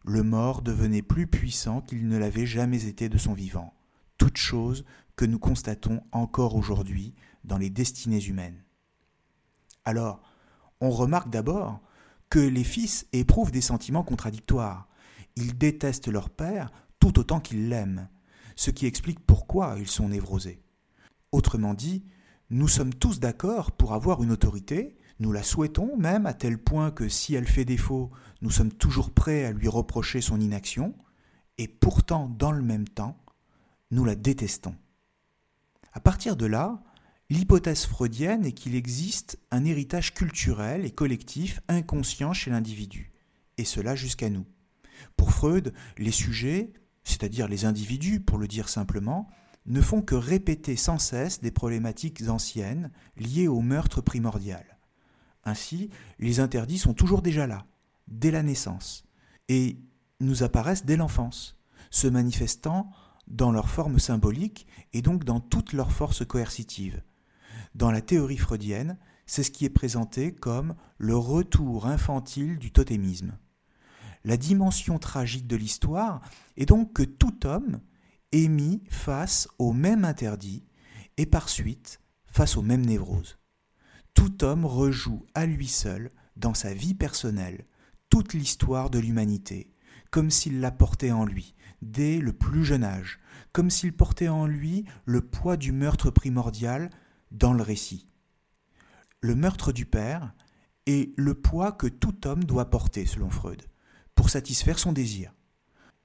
Le 0.04 0.22
mort 0.22 0.62
devenait 0.62 1.02
plus 1.02 1.26
puissant 1.26 1.80
qu'il 1.80 2.08
ne 2.08 2.18
l'avait 2.18 2.46
jamais 2.46 2.86
été 2.86 3.08
de 3.08 3.18
son 3.18 3.32
vivant, 3.32 3.74
toute 4.18 4.36
chose 4.36 4.84
que 5.16 5.24
nous 5.24 5.38
constatons 5.38 6.02
encore 6.12 6.56
aujourd'hui 6.56 7.14
dans 7.44 7.58
les 7.58 7.70
destinées 7.70 8.22
humaines. 8.22 8.62
Alors, 9.84 10.22
on 10.80 10.90
remarque 10.90 11.30
d'abord 11.30 11.80
que 12.30 12.38
les 12.38 12.64
fils 12.64 13.06
éprouvent 13.12 13.52
des 13.52 13.60
sentiments 13.60 14.02
contradictoires. 14.02 14.88
Ils 15.36 15.56
détestent 15.56 16.08
leur 16.08 16.30
père 16.30 16.70
tout 16.98 17.18
autant 17.18 17.40
qu'ils 17.40 17.68
l'aiment, 17.68 18.08
ce 18.56 18.70
qui 18.70 18.86
explique 18.86 19.20
pourquoi 19.20 19.76
ils 19.78 19.88
sont 19.88 20.08
névrosés. 20.08 20.62
Autrement 21.32 21.74
dit, 21.74 22.04
nous 22.50 22.68
sommes 22.68 22.94
tous 22.94 23.20
d'accord 23.20 23.72
pour 23.72 23.94
avoir 23.94 24.22
une 24.22 24.30
autorité, 24.30 24.96
nous 25.18 25.32
la 25.32 25.42
souhaitons 25.42 25.96
même 25.96 26.26
à 26.26 26.34
tel 26.34 26.58
point 26.58 26.90
que 26.90 27.08
si 27.08 27.34
elle 27.34 27.46
fait 27.46 27.64
défaut, 27.64 28.10
nous 28.42 28.50
sommes 28.50 28.72
toujours 28.72 29.10
prêts 29.10 29.44
à 29.44 29.52
lui 29.52 29.68
reprocher 29.68 30.20
son 30.20 30.40
inaction, 30.40 30.94
et 31.58 31.68
pourtant, 31.68 32.28
dans 32.28 32.52
le 32.52 32.62
même 32.62 32.88
temps, 32.88 33.16
nous 33.90 34.04
la 34.04 34.16
détestons. 34.16 34.74
À 35.92 36.00
partir 36.00 36.36
de 36.36 36.46
là, 36.46 36.82
l'hypothèse 37.30 37.86
freudienne 37.86 38.44
est 38.44 38.52
qu'il 38.52 38.74
existe 38.74 39.38
un 39.50 39.64
héritage 39.64 40.14
culturel 40.14 40.84
et 40.84 40.90
collectif 40.90 41.60
inconscient 41.68 42.32
chez 42.32 42.50
l'individu, 42.50 43.12
et 43.58 43.64
cela 43.64 43.94
jusqu'à 43.94 44.30
nous. 44.30 44.46
Pour 45.16 45.32
Freud, 45.32 45.72
les 45.98 46.10
sujets, 46.10 46.72
c'est-à-dire 47.04 47.48
les 47.48 47.64
individus 47.64 48.20
pour 48.20 48.38
le 48.38 48.48
dire 48.48 48.68
simplement, 48.68 49.28
ne 49.66 49.80
font 49.80 50.02
que 50.02 50.14
répéter 50.14 50.76
sans 50.76 50.98
cesse 50.98 51.40
des 51.40 51.50
problématiques 51.50 52.28
anciennes 52.28 52.90
liées 53.16 53.48
au 53.48 53.60
meurtre 53.60 54.00
primordial. 54.00 54.78
Ainsi, 55.44 55.90
les 56.18 56.40
interdits 56.40 56.78
sont 56.78 56.94
toujours 56.94 57.22
déjà 57.22 57.46
là, 57.46 57.66
dès 58.08 58.30
la 58.30 58.42
naissance, 58.42 59.04
et 59.48 59.78
nous 60.20 60.42
apparaissent 60.42 60.84
dès 60.84 60.96
l'enfance, 60.96 61.56
se 61.90 62.06
manifestant 62.06 62.90
dans 63.26 63.52
leur 63.52 63.68
forme 63.68 63.98
symbolique 63.98 64.66
et 64.92 65.02
donc 65.02 65.24
dans 65.24 65.40
toute 65.40 65.72
leur 65.72 65.92
force 65.92 66.24
coercitive. 66.26 67.02
Dans 67.74 67.90
la 67.90 68.00
théorie 68.00 68.38
freudienne, 68.38 68.98
c'est 69.26 69.42
ce 69.42 69.50
qui 69.50 69.64
est 69.64 69.70
présenté 69.70 70.32
comme 70.32 70.76
le 70.96 71.16
retour 71.16 71.86
infantile 71.86 72.58
du 72.58 72.70
totémisme. 72.70 73.36
La 74.24 74.36
dimension 74.36 74.98
tragique 74.98 75.46
de 75.46 75.56
l'histoire 75.56 76.20
est 76.56 76.66
donc 76.66 76.92
que 76.92 77.02
tout 77.02 77.46
homme 77.46 77.80
est 78.32 78.48
mis 78.48 78.82
face 78.88 79.48
au 79.58 79.72
même 79.72 80.04
interdit 80.04 80.64
et 81.16 81.26
par 81.26 81.48
suite 81.48 82.00
face 82.26 82.56
aux 82.56 82.62
mêmes 82.62 82.86
névroses. 82.86 83.38
Tout 84.14 84.44
homme 84.44 84.64
rejoue 84.64 85.26
à 85.34 85.46
lui 85.46 85.68
seul, 85.68 86.10
dans 86.36 86.54
sa 86.54 86.74
vie 86.74 86.94
personnelle, 86.94 87.66
toute 88.08 88.34
l'histoire 88.34 88.90
de 88.90 88.98
l'humanité, 88.98 89.72
comme 90.10 90.30
s'il 90.30 90.60
la 90.60 90.70
portait 90.70 91.12
en 91.12 91.24
lui, 91.24 91.54
dès 91.82 92.18
le 92.18 92.32
plus 92.32 92.64
jeune 92.64 92.84
âge, 92.84 93.18
comme 93.52 93.70
s'il 93.70 93.92
portait 93.92 94.28
en 94.28 94.46
lui 94.46 94.84
le 95.04 95.20
poids 95.20 95.56
du 95.56 95.72
meurtre 95.72 96.10
primordial 96.10 96.90
dans 97.34 97.52
le 97.52 97.62
récit. 97.62 98.08
Le 99.20 99.34
meurtre 99.34 99.72
du 99.72 99.86
père 99.86 100.32
est 100.86 101.12
le 101.18 101.34
poids 101.34 101.72
que 101.72 101.86
tout 101.86 102.26
homme 102.26 102.44
doit 102.44 102.70
porter, 102.70 103.06
selon 103.06 103.30
Freud, 103.30 103.62
pour 104.14 104.30
satisfaire 104.30 104.78
son 104.78 104.92
désir. 104.92 105.34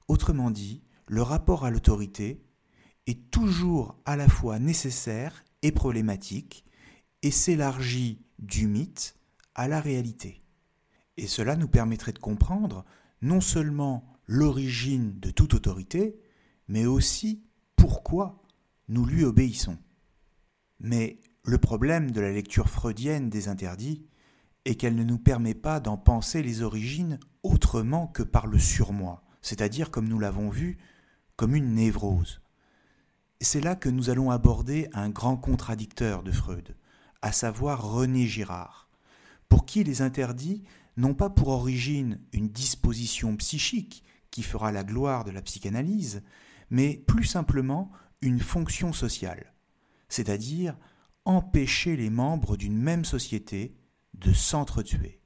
Autrement 0.08 0.52
dit, 0.52 0.84
le 1.08 1.22
rapport 1.22 1.66
à 1.66 1.70
l'autorité 1.70 2.42
est 3.08 3.30
toujours 3.32 3.98
à 4.06 4.16
la 4.16 4.28
fois 4.28 4.60
nécessaire 4.60 5.44
et 5.62 5.72
problématique, 5.72 6.66
et 7.22 7.32
s'élargit 7.32 8.22
du 8.40 8.68
mythe 8.68 9.16
à 9.54 9.68
la 9.68 9.82
réalité. 9.82 10.42
Et 11.18 11.28
cela 11.28 11.56
nous 11.58 11.68
permettrait 11.68 12.14
de 12.14 12.20
comprendre 12.20 12.86
non 13.22 13.42
seulement 13.42 14.14
l'origine 14.26 15.20
de 15.20 15.32
toute 15.32 15.54
autorité, 15.54 16.18
mais 16.70 16.86
aussi 16.86 17.44
pourquoi 17.76 18.42
nous 18.88 19.06
lui 19.06 19.26
obéissons. 19.26 19.78
Mais 20.80 21.20
le 21.44 21.58
problème 21.58 22.12
de 22.12 22.22
la 22.22 22.32
lecture 22.32 22.70
freudienne 22.70 23.30
des 23.30 23.48
interdits 23.48 24.06
est 24.66 24.76
qu'elle 24.76 24.96
ne 24.96 25.04
nous 25.04 25.18
permet 25.18 25.54
pas 25.54 25.80
d'en 25.80 25.98
penser 25.98 26.44
les 26.44 26.62
origines 26.62 27.20
autrement 27.44 28.08
que 28.08 28.24
par 28.24 28.48
le 28.48 28.60
surmoi, 28.60 29.24
c'est-à-dire, 29.42 29.92
comme 29.92 30.08
nous 30.08 30.20
l'avons 30.20 30.50
vu, 30.50 30.78
comme 31.36 31.56
une 31.56 31.74
névrose. 31.74 32.42
C'est 33.42 33.62
là 33.62 33.76
que 33.76 33.90
nous 33.90 34.10
allons 34.10 34.32
aborder 34.32 34.90
un 34.94 35.10
grand 35.10 35.38
contradicteur 35.38 36.24
de 36.24 36.32
Freud, 36.32 36.76
à 37.22 37.32
savoir 37.32 37.90
René 37.90 38.28
Girard, 38.28 38.90
pour 39.48 39.66
qui 39.66 39.84
les 39.84 40.02
interdits 40.02 40.64
n'ont 40.98 41.14
pas 41.14 41.30
pour 41.30 41.48
origine 41.48 42.20
une 42.34 42.50
disposition 42.50 43.36
psychique 43.38 44.04
qui 44.32 44.44
fera 44.44 44.72
la 44.72 44.84
gloire 44.84 45.24
de 45.24 45.32
la 45.32 45.42
psychanalyse, 45.42 46.22
mais 46.70 47.02
plus 47.08 47.24
simplement 47.24 47.92
une 48.22 48.40
fonction 48.40 48.92
sociale, 48.92 49.54
c'est-à-dire 50.10 50.78
empêcher 51.26 51.96
les 51.96 52.10
membres 52.10 52.58
d'une 52.58 52.78
même 52.78 53.06
société 53.06 53.76
de 54.16 54.34
s'entretuer. 54.34 55.22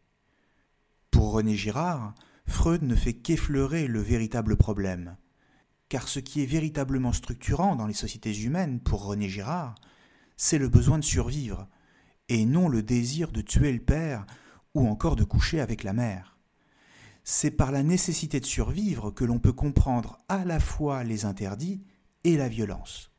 Pour 1.11 1.31
René 1.31 1.55
Girard, 1.55 2.13
Freud 2.45 2.83
ne 2.83 2.95
fait 2.95 3.13
qu'effleurer 3.13 3.87
le 3.87 4.01
véritable 4.01 4.57
problème, 4.57 5.15
car 5.89 6.07
ce 6.07 6.19
qui 6.19 6.43
est 6.43 6.47
véritablement 6.47 7.13
structurant 7.13 7.75
dans 7.75 7.87
les 7.87 7.93
sociétés 7.93 8.37
humaines 8.41 8.79
pour 8.79 9.05
René 9.05 9.29
Girard, 9.29 9.75
c'est 10.35 10.57
le 10.57 10.67
besoin 10.67 10.99
de 10.99 11.03
survivre, 11.03 11.67
et 12.29 12.45
non 12.45 12.67
le 12.67 12.83
désir 12.83 13.31
de 13.31 13.41
tuer 13.41 13.71
le 13.71 13.79
père 13.79 14.25
ou 14.73 14.87
encore 14.87 15.15
de 15.15 15.23
coucher 15.23 15.61
avec 15.61 15.83
la 15.83 15.93
mère. 15.93 16.37
C'est 17.23 17.51
par 17.51 17.71
la 17.71 17.83
nécessité 17.83 18.39
de 18.39 18.45
survivre 18.45 19.11
que 19.11 19.23
l'on 19.23 19.39
peut 19.39 19.53
comprendre 19.53 20.17
à 20.27 20.43
la 20.43 20.59
fois 20.59 21.03
les 21.03 21.25
interdits 21.25 21.83
et 22.23 22.35
la 22.35 22.49
violence. 22.49 23.12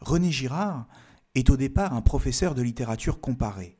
René 0.00 0.32
Girard 0.32 0.86
est 1.34 1.50
au 1.50 1.56
départ 1.56 1.92
un 1.94 2.00
professeur 2.00 2.54
de 2.54 2.62
littérature 2.62 3.20
comparée. 3.20 3.76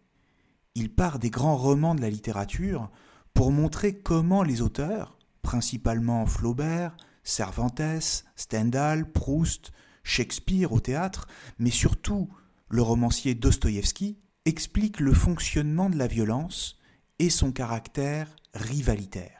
Il 0.74 0.94
part 0.94 1.18
des 1.18 1.30
grands 1.30 1.56
romans 1.56 1.94
de 1.94 2.02
la 2.02 2.10
littérature 2.10 2.90
pour 3.32 3.52
montrer 3.52 3.98
comment 3.98 4.42
les 4.42 4.60
auteurs, 4.60 5.18
principalement 5.42 6.26
Flaubert, 6.26 6.96
Cervantes, 7.24 8.24
Stendhal, 8.36 9.10
Proust, 9.10 9.72
Shakespeare 10.02 10.72
au 10.72 10.80
théâtre, 10.80 11.26
mais 11.58 11.70
surtout 11.70 12.28
le 12.68 12.82
romancier 12.82 13.34
Dostoïevski 13.34 14.18
explique 14.44 15.00
le 15.00 15.12
fonctionnement 15.12 15.90
de 15.90 15.96
la 15.96 16.06
violence 16.06 16.78
et 17.18 17.30
son 17.30 17.52
caractère 17.52 18.28
rivalitaire. 18.54 19.39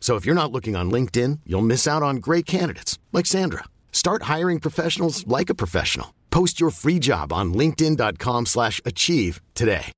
So 0.00 0.16
if 0.16 0.24
you're 0.24 0.34
not 0.34 0.50
looking 0.50 0.74
on 0.74 0.90
LinkedIn, 0.90 1.40
you'll 1.44 1.60
miss 1.60 1.86
out 1.86 2.02
on 2.02 2.16
great 2.16 2.46
candidates 2.46 2.98
like 3.12 3.26
Sandra. 3.26 3.64
Start 3.92 4.22
hiring 4.22 4.58
professionals 4.58 5.26
like 5.26 5.50
a 5.50 5.54
professional. 5.54 6.14
Post 6.30 6.58
your 6.58 6.70
free 6.70 6.98
job 6.98 7.30
on 7.30 7.52
linkedin.com/achieve 7.52 9.40
today. 9.54 9.92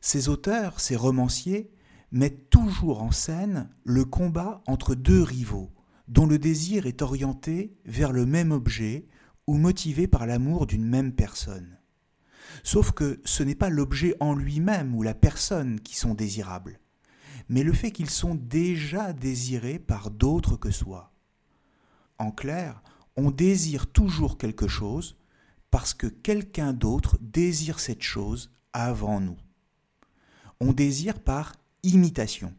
Ces 0.00 0.28
auteurs, 0.28 0.80
ces 0.80 0.96
romanciers 0.96 1.70
mettent 2.12 2.50
toujours 2.50 3.02
en 3.02 3.10
scène 3.10 3.68
le 3.84 4.04
combat 4.04 4.62
entre 4.66 4.94
deux 4.94 5.22
rivaux 5.22 5.70
dont 6.06 6.26
le 6.26 6.38
désir 6.38 6.86
est 6.86 7.02
orienté 7.02 7.76
vers 7.84 8.12
le 8.12 8.24
même 8.24 8.52
objet 8.52 9.06
ou 9.46 9.56
motivé 9.56 10.06
par 10.06 10.26
l'amour 10.26 10.66
d'une 10.66 10.86
même 10.86 11.12
personne. 11.12 11.78
Sauf 12.62 12.92
que 12.92 13.20
ce 13.24 13.42
n'est 13.42 13.54
pas 13.54 13.68
l'objet 13.68 14.14
en 14.20 14.34
lui-même 14.34 14.94
ou 14.94 15.02
la 15.02 15.14
personne 15.14 15.80
qui 15.80 15.96
sont 15.96 16.14
désirables, 16.14 16.80
mais 17.48 17.62
le 17.62 17.72
fait 17.72 17.90
qu'ils 17.90 18.10
sont 18.10 18.34
déjà 18.34 19.12
désirés 19.12 19.78
par 19.78 20.10
d'autres 20.10 20.56
que 20.56 20.70
soi. 20.70 21.12
En 22.18 22.30
clair, 22.30 22.82
on 23.16 23.30
désire 23.30 23.86
toujours 23.86 24.38
quelque 24.38 24.68
chose 24.68 25.16
parce 25.70 25.94
que 25.94 26.06
quelqu'un 26.06 26.72
d'autre 26.72 27.18
désire 27.20 27.80
cette 27.80 28.02
chose 28.02 28.50
avant 28.72 29.20
nous. 29.20 29.38
On 30.60 30.72
désire 30.72 31.20
par 31.20 31.54
imitation. 31.82 32.54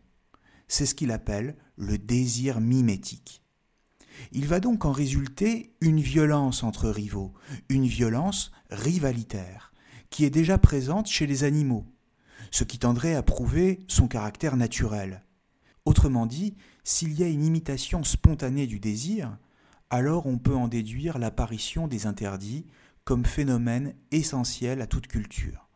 C'est 0.68 0.86
ce 0.86 0.96
qu'il 0.96 1.12
appelle 1.12 1.56
le 1.76 1.98
désir 1.98 2.62
mimétique. 2.62 3.44
Il 4.32 4.48
va 4.48 4.60
donc 4.60 4.86
en 4.86 4.92
résulter 4.92 5.74
une 5.82 6.02
violence 6.02 6.64
entre 6.64 6.90
rivaux, 6.90 7.34
une 7.70 7.88
violence 7.88 8.52
rivalitaire, 8.70 9.74
qui 10.10 10.26
est 10.26 10.30
déjà 10.30 10.58
présente 10.58 11.08
chez 11.08 11.26
les 11.26 11.44
animaux, 11.44 11.86
ce 12.52 12.64
qui 12.64 12.80
tendrait 12.80 13.16
à 13.16 13.24
prouver 13.24 13.80
son 13.88 14.08
caractère 14.08 14.58
naturel. 14.58 15.24
Autrement 15.86 16.26
dit, 16.26 16.56
s'il 16.84 17.14
y 17.14 17.24
a 17.24 17.28
une 17.28 17.44
imitation 17.44 18.04
spontanée 18.04 18.68
du 18.68 18.80
désir, 18.80 19.38
alors 19.90 20.28
on 20.28 20.38
peut 20.38 20.56
en 20.56 20.68
déduire 20.68 21.18
l'apparition 21.18 21.88
des 21.88 22.06
interdits 22.06 22.66
comme 23.04 23.26
phénomène 23.26 23.96
essentiel 24.12 24.82
à 24.82 24.88
toute 24.88 25.08
culture. 25.08 25.68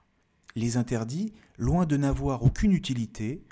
Les 0.55 0.77
interdits, 0.77 1.33
loin 1.57 1.85
de 1.85 1.97
n'avoir 1.97 2.43
aucune 2.43 2.73
utilité, 2.73 3.43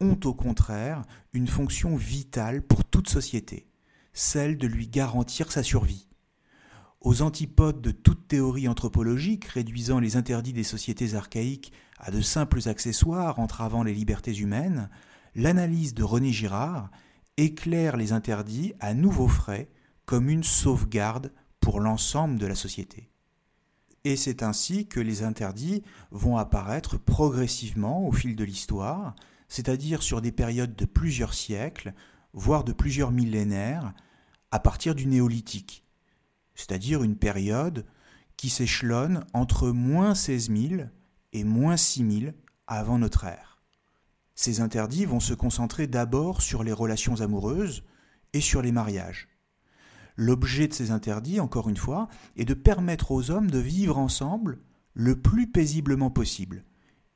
ont 0.00 0.18
au 0.24 0.34
contraire 0.34 1.02
une 1.32 1.46
fonction 1.46 1.96
vitale 1.96 2.62
pour 2.62 2.84
toute 2.84 3.08
société, 3.08 3.68
celle 4.12 4.58
de 4.58 4.66
lui 4.66 4.88
garantir 4.88 5.52
sa 5.52 5.62
survie. 5.62 6.08
Aux 7.00 7.22
antipodes 7.22 7.80
de 7.80 7.92
toute 7.92 8.26
théorie 8.26 8.66
anthropologique 8.66 9.44
réduisant 9.44 10.00
les 10.00 10.16
interdits 10.16 10.52
des 10.52 10.64
sociétés 10.64 11.14
archaïques 11.14 11.72
à 11.98 12.10
de 12.10 12.20
simples 12.20 12.68
accessoires 12.68 13.38
entravant 13.38 13.82
les 13.82 13.94
libertés 13.94 14.36
humaines, 14.36 14.88
l'analyse 15.34 15.94
de 15.94 16.02
René 16.02 16.32
Girard 16.32 16.90
éclaire 17.36 17.96
les 17.96 18.12
interdits 18.12 18.74
à 18.80 18.94
nouveau 18.94 19.28
frais 19.28 19.68
comme 20.06 20.28
une 20.28 20.44
sauvegarde 20.44 21.32
pour 21.60 21.80
l'ensemble 21.80 22.38
de 22.38 22.46
la 22.46 22.54
société. 22.54 23.10
Et 24.04 24.16
c'est 24.16 24.42
ainsi 24.42 24.86
que 24.86 25.00
les 25.00 25.22
interdits 25.22 25.82
vont 26.10 26.36
apparaître 26.36 26.96
progressivement 26.96 28.06
au 28.06 28.12
fil 28.12 28.36
de 28.36 28.44
l'histoire, 28.44 29.14
c'est-à-dire 29.48 30.02
sur 30.02 30.20
des 30.20 30.32
périodes 30.32 30.74
de 30.74 30.84
plusieurs 30.84 31.34
siècles, 31.34 31.94
voire 32.32 32.64
de 32.64 32.72
plusieurs 32.72 33.10
millénaires, 33.10 33.92
à 34.50 34.60
partir 34.60 34.94
du 34.94 35.06
néolithique, 35.06 35.84
c'est-à-dire 36.54 37.02
une 37.02 37.16
période 37.16 37.84
qui 38.36 38.48
s'échelonne 38.48 39.24
entre 39.34 39.68
moins 39.70 40.14
16 40.14 40.50
000 40.50 40.82
et 41.32 41.44
moins 41.44 41.76
6 41.76 42.20
000 42.20 42.32
avant 42.66 42.98
notre 42.98 43.24
ère. 43.24 43.60
Ces 44.34 44.60
interdits 44.60 45.04
vont 45.04 45.20
se 45.20 45.34
concentrer 45.34 45.86
d'abord 45.86 46.42
sur 46.42 46.62
les 46.62 46.72
relations 46.72 47.20
amoureuses 47.20 47.82
et 48.32 48.40
sur 48.40 48.62
les 48.62 48.72
mariages. 48.72 49.28
L'objet 50.16 50.68
de 50.68 50.74
ces 50.74 50.90
interdits, 50.90 51.40
encore 51.40 51.68
une 51.68 51.76
fois, 51.76 52.08
est 52.36 52.44
de 52.44 52.54
permettre 52.54 53.12
aux 53.12 53.30
hommes 53.30 53.50
de 53.50 53.58
vivre 53.58 53.98
ensemble 53.98 54.58
le 54.94 55.20
plus 55.20 55.50
paisiblement 55.50 56.10
possible. 56.10 56.64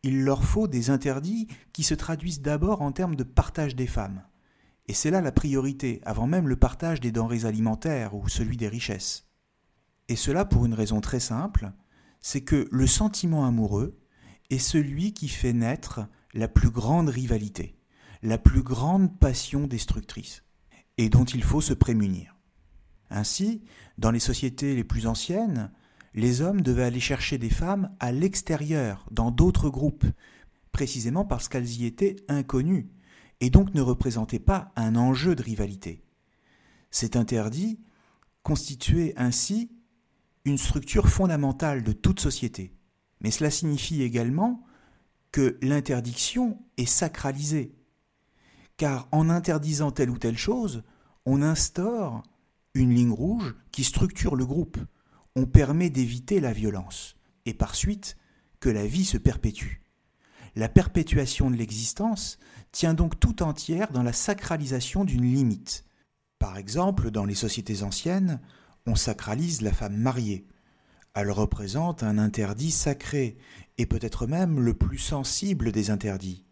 Il 0.03 0.25
leur 0.25 0.45
faut 0.45 0.69
des 0.69 0.91
interdits 0.91 1.49
qui 1.73 1.83
se 1.83 1.95
traduisent 1.95 2.43
d'abord 2.43 2.83
en 2.83 2.93
termes 2.93 3.17
de 3.17 3.25
partage 3.25 3.77
des 3.77 3.87
femmes. 3.87 4.23
Et 4.87 4.95
c'est 4.95 5.11
là 5.11 5.21
la 5.21 5.33
priorité, 5.33 6.01
avant 6.05 6.27
même 6.27 6.49
le 6.49 6.57
partage 6.57 7.01
des 7.01 7.13
denrées 7.13 7.45
alimentaires 7.45 8.15
ou 8.15 8.29
celui 8.29 8.57
des 8.57 8.69
richesses. 8.69 9.29
Et 10.09 10.17
cela 10.17 10.45
pour 10.45 10.67
une 10.67 10.75
raison 10.75 11.01
très 11.01 11.21
simple, 11.21 11.73
c'est 12.21 12.43
que 12.43 12.69
le 12.71 12.87
sentiment 12.87 13.47
amoureux 13.47 14.02
est 14.53 14.59
celui 14.59 15.15
qui 15.15 15.29
fait 15.29 15.55
naître 15.55 16.07
la 16.35 16.47
plus 16.47 16.71
grande 16.71 17.09
rivalité, 17.09 17.75
la 18.23 18.37
plus 18.37 18.63
grande 18.63 19.19
passion 19.19 19.67
destructrice, 19.67 20.45
et 20.99 21.09
dont 21.09 21.25
il 21.25 21.43
faut 21.43 21.63
se 21.63 21.73
prémunir. 21.73 22.37
Ainsi, 23.09 23.63
dans 23.97 24.11
les 24.11 24.21
sociétés 24.21 24.75
les 24.75 24.85
plus 24.85 25.07
anciennes, 25.07 25.71
les 26.15 26.43
hommes 26.43 26.61
devaient 26.61 26.85
aller 26.85 27.01
chercher 27.01 27.39
des 27.39 27.51
femmes 27.51 27.95
à 27.99 28.13
l'extérieur, 28.13 29.07
dans 29.11 29.31
d'autres 29.31 29.71
groupes, 29.71 30.05
précisément 30.71 31.25
parce 31.25 31.49
qu'elles 31.49 31.81
y 31.81 31.87
étaient 31.87 32.17
inconnues, 32.29 32.91
et 33.41 33.49
donc 33.49 33.73
ne 33.75 33.81
représentaient 33.81 34.39
pas 34.39 34.71
un 34.77 34.97
enjeu 34.97 35.35
de 35.35 35.43
rivalité. 35.43 36.05
Cet 36.91 37.17
interdit 37.17 37.81
constituait 38.43 39.15
ainsi 39.17 39.71
une 40.45 40.59
structure 40.59 41.09
fondamentale 41.09 41.83
de 41.83 41.93
toute 41.93 42.21
société. 42.21 42.75
Mais 43.23 43.31
cela 43.31 43.51
signifie 43.51 44.03
également 44.03 44.65
que 45.31 45.59
l'interdiction 45.63 46.59
est 46.77 46.87
sacralisée. 46.87 47.75
Car 48.77 49.09
en 49.13 49.31
interdisant 49.31 49.91
telle 49.91 50.11
ou 50.11 50.19
telle 50.19 50.37
chose, 50.37 50.83
on 51.25 51.43
instaure 51.43 52.23
une 52.75 52.95
ligne 52.95 53.13
rouge 53.13 53.55
qui 53.71 53.85
structure 53.85 54.37
le 54.37 54.45
groupe. 54.45 54.79
On 55.37 55.47
permet 55.47 55.89
d'éviter 55.89 56.41
la 56.41 56.53
violence 56.53 57.17
et 57.47 57.55
par 57.55 57.75
suite 57.75 58.17
que 58.61 58.69
la 58.69 58.87
vie 58.87 59.05
se 59.05 59.19
perpétue. 59.19 59.83
La 60.55 60.69
perpétuation 60.69 61.51
de 61.51 61.57
l'existence 61.57 62.39
tient 62.73 62.93
donc 62.93 63.19
tout 63.19 63.43
entière 63.43 63.91
dans 63.91 64.03
la 64.03 64.13
sacralisation 64.13 65.05
d'une 65.05 65.25
limite. 65.25 65.85
Par 66.39 66.59
exemple, 66.59 67.11
dans 67.11 67.25
les 67.25 67.35
sociétés 67.35 67.83
anciennes, 67.83 68.41
on 68.87 68.95
sacralise 68.95 69.63
la 69.63 69.73
femme 69.73 69.97
mariée. 69.97 70.47
Elle 71.15 71.31
représente 71.31 72.03
un 72.03 72.17
interdit 72.17 72.71
sacré, 72.71 73.37
et 73.79 73.87
peut-être 73.87 74.27
même 74.27 74.61
le 74.61 74.75
plus 74.75 74.99
sensible 74.99 75.73
des 75.73 75.91
interdits. 75.91 76.45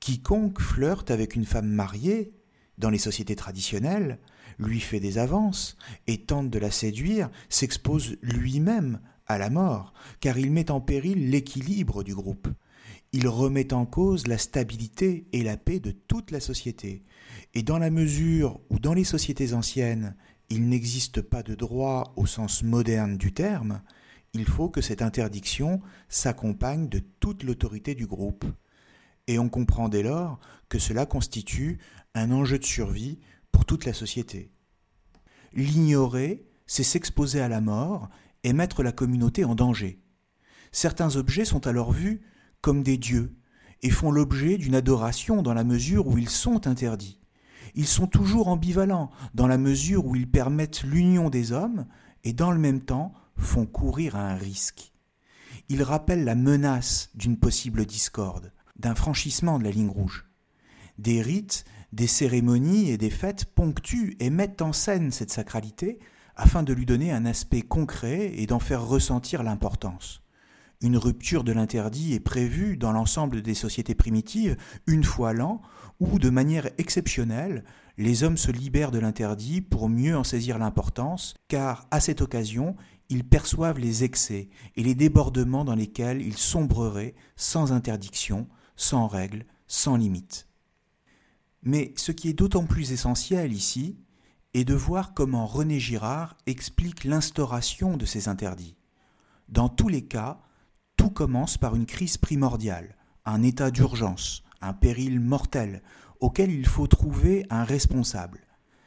Quiconque 0.00 0.60
flirte 0.60 1.10
avec 1.10 1.36
une 1.36 1.44
femme 1.44 1.68
mariée, 1.68 2.32
dans 2.76 2.90
les 2.90 2.98
sociétés 2.98 3.36
traditionnelles, 3.36 4.18
lui 4.58 4.80
fait 4.80 5.00
des 5.00 5.18
avances 5.18 5.76
et 6.06 6.22
tente 6.22 6.50
de 6.50 6.58
la 6.58 6.70
séduire, 6.70 7.30
s'expose 7.48 8.16
lui-même 8.20 9.00
à 9.26 9.38
la 9.38 9.50
mort, 9.50 9.94
car 10.20 10.38
il 10.38 10.50
met 10.50 10.70
en 10.70 10.80
péril 10.80 11.30
l'équilibre 11.30 12.02
du 12.02 12.14
groupe. 12.14 12.48
Il 13.12 13.28
remet 13.28 13.72
en 13.72 13.86
cause 13.86 14.26
la 14.26 14.38
stabilité 14.38 15.28
et 15.32 15.44
la 15.44 15.56
paix 15.56 15.78
de 15.78 15.92
toute 15.92 16.32
la 16.32 16.40
société. 16.40 17.04
Et 17.54 17.62
dans 17.62 17.78
la 17.78 17.90
mesure 17.90 18.60
où 18.70 18.80
dans 18.80 18.92
les 18.92 19.04
sociétés 19.04 19.54
anciennes, 19.54 20.16
il 20.50 20.68
n'existe 20.68 21.22
pas 21.22 21.42
de 21.42 21.54
droit 21.54 22.12
au 22.16 22.26
sens 22.26 22.62
moderne 22.62 23.16
du 23.16 23.32
terme, 23.32 23.82
il 24.34 24.44
faut 24.44 24.68
que 24.68 24.80
cette 24.80 25.02
interdiction 25.02 25.80
s'accompagne 26.08 26.88
de 26.88 27.00
toute 27.20 27.44
l'autorité 27.44 27.94
du 27.94 28.06
groupe. 28.06 28.44
Et 29.26 29.38
on 29.38 29.48
comprend 29.48 29.88
dès 29.88 30.02
lors 30.02 30.40
que 30.68 30.78
cela 30.78 31.06
constitue 31.06 31.78
un 32.14 32.30
enjeu 32.30 32.58
de 32.58 32.64
survie 32.64 33.20
pour 33.52 33.64
toute 33.64 33.84
la 33.84 33.92
société. 33.92 34.50
L'ignorer, 35.52 36.44
c'est 36.66 36.82
s'exposer 36.82 37.40
à 37.40 37.48
la 37.48 37.60
mort 37.60 38.08
et 38.42 38.52
mettre 38.52 38.82
la 38.82 38.92
communauté 38.92 39.44
en 39.44 39.54
danger. 39.54 40.00
Certains 40.72 41.16
objets 41.16 41.44
sont 41.44 41.66
alors 41.66 41.92
vus 41.92 42.20
comme 42.60 42.82
des 42.82 42.98
dieux 42.98 43.36
et 43.82 43.90
font 43.90 44.10
l'objet 44.10 44.58
d'une 44.58 44.74
adoration 44.74 45.42
dans 45.42 45.54
la 45.54 45.64
mesure 45.64 46.08
où 46.08 46.18
ils 46.18 46.28
sont 46.28 46.66
interdits. 46.66 47.20
Ils 47.74 47.86
sont 47.86 48.06
toujours 48.06 48.48
ambivalents 48.48 49.10
dans 49.34 49.46
la 49.46 49.58
mesure 49.58 50.06
où 50.06 50.16
ils 50.16 50.30
permettent 50.30 50.82
l'union 50.82 51.30
des 51.30 51.52
hommes 51.52 51.86
et 52.22 52.32
dans 52.32 52.50
le 52.50 52.58
même 52.58 52.80
temps 52.80 53.12
font 53.36 53.66
courir 53.66 54.16
un 54.16 54.34
risque. 54.34 54.92
Ils 55.68 55.82
rappellent 55.82 56.24
la 56.24 56.34
menace 56.34 57.10
d'une 57.14 57.38
possible 57.38 57.86
discorde, 57.86 58.52
d'un 58.76 58.94
franchissement 58.94 59.58
de 59.58 59.64
la 59.64 59.70
ligne 59.70 59.88
rouge. 59.88 60.26
Des 60.98 61.22
rites 61.22 61.64
des 61.94 62.06
cérémonies 62.08 62.90
et 62.90 62.98
des 62.98 63.10
fêtes 63.10 63.44
ponctuent 63.44 64.16
et 64.18 64.28
mettent 64.28 64.62
en 64.62 64.72
scène 64.72 65.12
cette 65.12 65.30
sacralité 65.30 66.00
afin 66.34 66.64
de 66.64 66.72
lui 66.72 66.86
donner 66.86 67.12
un 67.12 67.24
aspect 67.24 67.62
concret 67.62 68.32
et 68.34 68.46
d'en 68.46 68.58
faire 68.58 68.84
ressentir 68.84 69.44
l'importance. 69.44 70.23
Une 70.80 70.96
rupture 70.96 71.44
de 71.44 71.52
l'interdit 71.52 72.14
est 72.14 72.20
prévue 72.20 72.76
dans 72.76 72.92
l'ensemble 72.92 73.42
des 73.42 73.54
sociétés 73.54 73.94
primitives 73.94 74.56
une 74.86 75.04
fois 75.04 75.32
l'an, 75.32 75.62
où, 76.00 76.18
de 76.18 76.30
manière 76.30 76.68
exceptionnelle, 76.78 77.64
les 77.96 78.24
hommes 78.24 78.36
se 78.36 78.50
libèrent 78.50 78.90
de 78.90 78.98
l'interdit 78.98 79.60
pour 79.60 79.88
mieux 79.88 80.16
en 80.16 80.24
saisir 80.24 80.58
l'importance, 80.58 81.34
car 81.48 81.86
à 81.90 82.00
cette 82.00 82.20
occasion, 82.20 82.76
ils 83.08 83.24
perçoivent 83.24 83.78
les 83.78 84.02
excès 84.02 84.48
et 84.76 84.82
les 84.82 84.94
débordements 84.94 85.64
dans 85.64 85.74
lesquels 85.74 86.20
ils 86.20 86.36
sombreraient 86.36 87.14
sans 87.36 87.72
interdiction, 87.72 88.48
sans 88.76 89.06
règle, 89.06 89.46
sans 89.66 89.96
limite. 89.96 90.48
Mais 91.62 91.92
ce 91.96 92.12
qui 92.12 92.28
est 92.28 92.34
d'autant 92.34 92.66
plus 92.66 92.92
essentiel 92.92 93.52
ici 93.52 93.96
est 94.52 94.64
de 94.64 94.74
voir 94.74 95.14
comment 95.14 95.46
René 95.46 95.80
Girard 95.80 96.36
explique 96.46 97.04
l'instauration 97.04 97.96
de 97.96 98.04
ces 98.04 98.28
interdits. 98.28 98.76
Dans 99.48 99.68
tous 99.68 99.88
les 99.88 100.02
cas, 100.02 100.40
tout 101.04 101.10
commence 101.10 101.58
par 101.58 101.76
une 101.76 101.84
crise 101.84 102.16
primordiale, 102.16 102.96
un 103.26 103.42
état 103.42 103.70
d'urgence, 103.70 104.42
un 104.62 104.72
péril 104.72 105.20
mortel, 105.20 105.82
auquel 106.18 106.50
il 106.50 106.66
faut 106.66 106.86
trouver 106.86 107.44
un 107.50 107.62
responsable. 107.62 108.40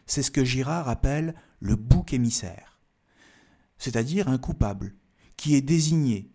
C'est 0.07 0.23
ce 0.23 0.31
que 0.31 0.43
Girard 0.43 0.89
appelle 0.89 1.35
le 1.59 1.75
bouc 1.75 2.13
émissaire, 2.13 2.79
c'est-à-dire 3.77 4.29
un 4.29 4.39
coupable, 4.39 4.95
qui 5.35 5.53
est 5.53 5.61
désigné, 5.61 6.31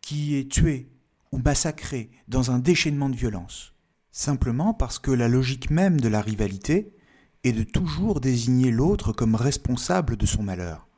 qui 0.00 0.34
est 0.34 0.50
tué 0.50 0.90
ou 1.30 1.36
massacré 1.36 2.10
dans 2.26 2.50
un 2.50 2.58
déchaînement 2.58 3.10
de 3.10 3.16
violence, 3.16 3.74
simplement 4.12 4.72
parce 4.72 4.98
que 4.98 5.10
la 5.10 5.28
logique 5.28 5.68
même 5.68 6.00
de 6.00 6.08
la 6.08 6.22
rivalité 6.22 6.96
est 7.44 7.52
de 7.52 7.64
toujours 7.64 8.18
désigner 8.18 8.70
l'autre 8.70 9.12
comme 9.12 9.34
responsable 9.34 10.16
de 10.16 10.24
son 10.24 10.42
malheur. 10.42 10.88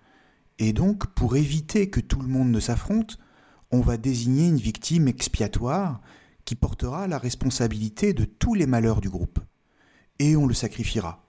Et 0.60 0.72
donc, 0.72 1.08
pour 1.14 1.34
éviter 1.34 1.90
que 1.90 1.98
tout 1.98 2.20
le 2.20 2.28
monde 2.28 2.52
ne 2.52 2.60
s'affronte, 2.60 3.18
on 3.74 3.80
va 3.80 3.96
désigner 3.96 4.46
une 4.46 4.56
victime 4.56 5.08
expiatoire 5.08 6.00
qui 6.44 6.54
portera 6.54 7.08
la 7.08 7.18
responsabilité 7.18 8.12
de 8.12 8.24
tous 8.24 8.54
les 8.54 8.66
malheurs 8.66 9.00
du 9.00 9.10
groupe. 9.10 9.40
Et 10.20 10.36
on 10.36 10.46
le 10.46 10.54
sacrifiera. 10.54 11.26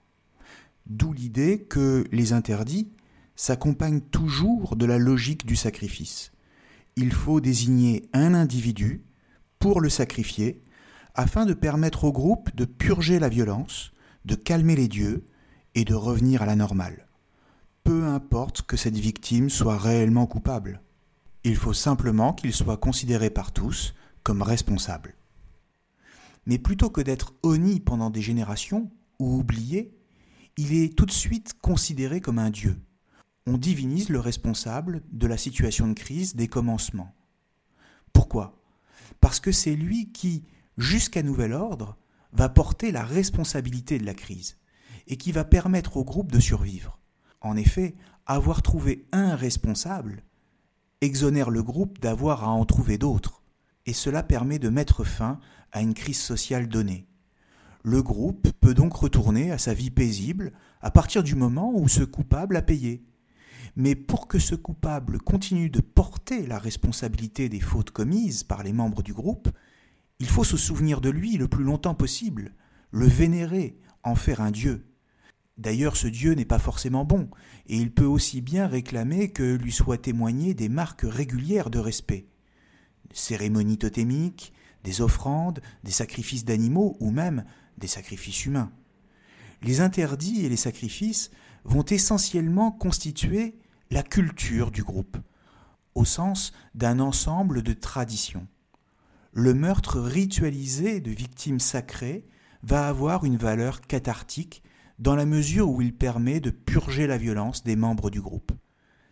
D'où 0.86 1.12
l'idée 1.12 1.64
que 1.64 2.04
les 2.12 2.32
interdits 2.32 2.92
s'accompagnent 3.34 4.00
toujours 4.00 4.76
de 4.76 4.86
la 4.86 4.96
logique 4.96 5.44
du 5.44 5.56
sacrifice. 5.56 6.30
Il 6.94 7.12
faut 7.12 7.40
désigner 7.40 8.08
un 8.12 8.32
individu 8.32 9.04
pour 9.58 9.80
le 9.80 9.88
sacrifier 9.88 10.62
afin 11.16 11.46
de 11.46 11.54
permettre 11.54 12.04
au 12.04 12.12
groupe 12.12 12.54
de 12.54 12.64
purger 12.64 13.18
la 13.18 13.28
violence, 13.28 13.90
de 14.24 14.36
calmer 14.36 14.76
les 14.76 14.88
dieux 14.88 15.26
et 15.74 15.84
de 15.84 15.94
revenir 15.94 16.42
à 16.42 16.46
la 16.46 16.54
normale. 16.54 17.08
Peu 17.82 18.04
importe 18.04 18.62
que 18.62 18.76
cette 18.76 18.96
victime 18.96 19.50
soit 19.50 19.78
réellement 19.78 20.26
coupable. 20.26 20.80
Il 21.46 21.54
faut 21.54 21.72
simplement 21.72 22.32
qu'il 22.32 22.52
soit 22.52 22.76
considéré 22.76 23.30
par 23.30 23.52
tous 23.52 23.94
comme 24.24 24.42
responsable. 24.42 25.14
Mais 26.44 26.58
plutôt 26.58 26.90
que 26.90 27.00
d'être 27.00 27.34
honni 27.44 27.78
pendant 27.78 28.10
des 28.10 28.20
générations 28.20 28.90
ou 29.20 29.38
oublié, 29.38 29.96
il 30.56 30.74
est 30.74 30.98
tout 30.98 31.06
de 31.06 31.12
suite 31.12 31.54
considéré 31.62 32.20
comme 32.20 32.40
un 32.40 32.50
dieu. 32.50 32.76
On 33.46 33.58
divinise 33.58 34.08
le 34.08 34.18
responsable 34.18 35.04
de 35.12 35.28
la 35.28 35.36
situation 35.36 35.86
de 35.86 35.92
crise 35.92 36.34
des 36.34 36.48
commencements. 36.48 37.14
Pourquoi? 38.12 38.60
Parce 39.20 39.38
que 39.38 39.52
c'est 39.52 39.76
lui 39.76 40.10
qui, 40.10 40.42
jusqu'à 40.78 41.22
nouvel 41.22 41.52
ordre, 41.52 41.96
va 42.32 42.48
porter 42.48 42.90
la 42.90 43.04
responsabilité 43.04 44.00
de 44.00 44.04
la 44.04 44.14
crise 44.14 44.58
et 45.06 45.16
qui 45.16 45.30
va 45.30 45.44
permettre 45.44 45.96
au 45.96 46.02
groupe 46.02 46.32
de 46.32 46.40
survivre. 46.40 46.98
En 47.40 47.56
effet, 47.56 47.94
avoir 48.26 48.62
trouvé 48.62 49.06
un 49.12 49.36
responsable 49.36 50.24
exonère 51.00 51.50
le 51.50 51.62
groupe 51.62 51.98
d'avoir 52.00 52.44
à 52.44 52.48
en 52.48 52.64
trouver 52.64 52.98
d'autres 52.98 53.42
et 53.86 53.92
cela 53.92 54.22
permet 54.22 54.58
de 54.58 54.68
mettre 54.68 55.04
fin 55.04 55.38
à 55.72 55.80
une 55.80 55.94
crise 55.94 56.20
sociale 56.20 56.68
donnée. 56.68 57.06
Le 57.82 58.02
groupe 58.02 58.50
peut 58.60 58.74
donc 58.74 58.94
retourner 58.94 59.52
à 59.52 59.58
sa 59.58 59.72
vie 59.72 59.90
paisible 59.90 60.52
à 60.80 60.90
partir 60.90 61.22
du 61.22 61.36
moment 61.36 61.72
où 61.74 61.86
ce 61.88 62.02
coupable 62.02 62.56
a 62.56 62.62
payé. 62.62 63.04
Mais 63.76 63.94
pour 63.94 64.26
que 64.26 64.38
ce 64.38 64.54
coupable 64.54 65.18
continue 65.18 65.70
de 65.70 65.80
porter 65.80 66.46
la 66.46 66.58
responsabilité 66.58 67.48
des 67.48 67.60
fautes 67.60 67.90
commises 67.90 68.42
par 68.42 68.62
les 68.62 68.72
membres 68.72 69.02
du 69.02 69.12
groupe, 69.12 69.48
il 70.18 70.28
faut 70.28 70.44
se 70.44 70.56
souvenir 70.56 71.00
de 71.00 71.10
lui 71.10 71.36
le 71.36 71.46
plus 71.46 71.62
longtemps 71.62 71.94
possible, 71.94 72.54
le 72.90 73.06
vénérer, 73.06 73.78
en 74.02 74.14
faire 74.14 74.40
un 74.40 74.50
dieu. 74.50 74.86
D'ailleurs, 75.58 75.96
ce 75.96 76.06
dieu 76.06 76.34
n'est 76.34 76.44
pas 76.44 76.58
forcément 76.58 77.04
bon, 77.04 77.28
et 77.66 77.76
il 77.76 77.90
peut 77.90 78.04
aussi 78.04 78.40
bien 78.40 78.66
réclamer 78.66 79.30
que 79.30 79.54
lui 79.56 79.72
soient 79.72 79.98
témoignées 79.98 80.54
des 80.54 80.68
marques 80.68 81.04
régulières 81.04 81.70
de 81.70 81.78
respect 81.78 82.26
cérémonies 83.12 83.78
totémiques, 83.78 84.52
des 84.84 85.00
offrandes, 85.00 85.60
des 85.84 85.90
sacrifices 85.90 86.44
d'animaux 86.44 86.96
ou 87.00 87.10
même 87.10 87.44
des 87.78 87.86
sacrifices 87.86 88.44
humains. 88.46 88.72
Les 89.62 89.80
interdits 89.80 90.44
et 90.44 90.48
les 90.48 90.56
sacrifices 90.56 91.30
vont 91.64 91.84
essentiellement 91.84 92.70
constituer 92.70 93.58
la 93.90 94.02
culture 94.02 94.70
du 94.70 94.82
groupe, 94.82 95.16
au 95.94 96.04
sens 96.04 96.52
d'un 96.74 97.00
ensemble 97.00 97.62
de 97.62 97.72
traditions. 97.72 98.46
Le 99.32 99.54
meurtre 99.54 100.00
ritualisé 100.00 101.00
de 101.00 101.10
victimes 101.10 101.60
sacrées 101.60 102.26
va 102.62 102.88
avoir 102.88 103.24
une 103.24 103.36
valeur 103.36 103.80
cathartique 103.80 104.62
dans 104.98 105.14
la 105.14 105.26
mesure 105.26 105.70
où 105.70 105.82
il 105.82 105.94
permet 105.94 106.40
de 106.40 106.50
purger 106.50 107.06
la 107.06 107.18
violence 107.18 107.64
des 107.64 107.76
membres 107.76 108.10
du 108.10 108.20
groupe. 108.20 108.52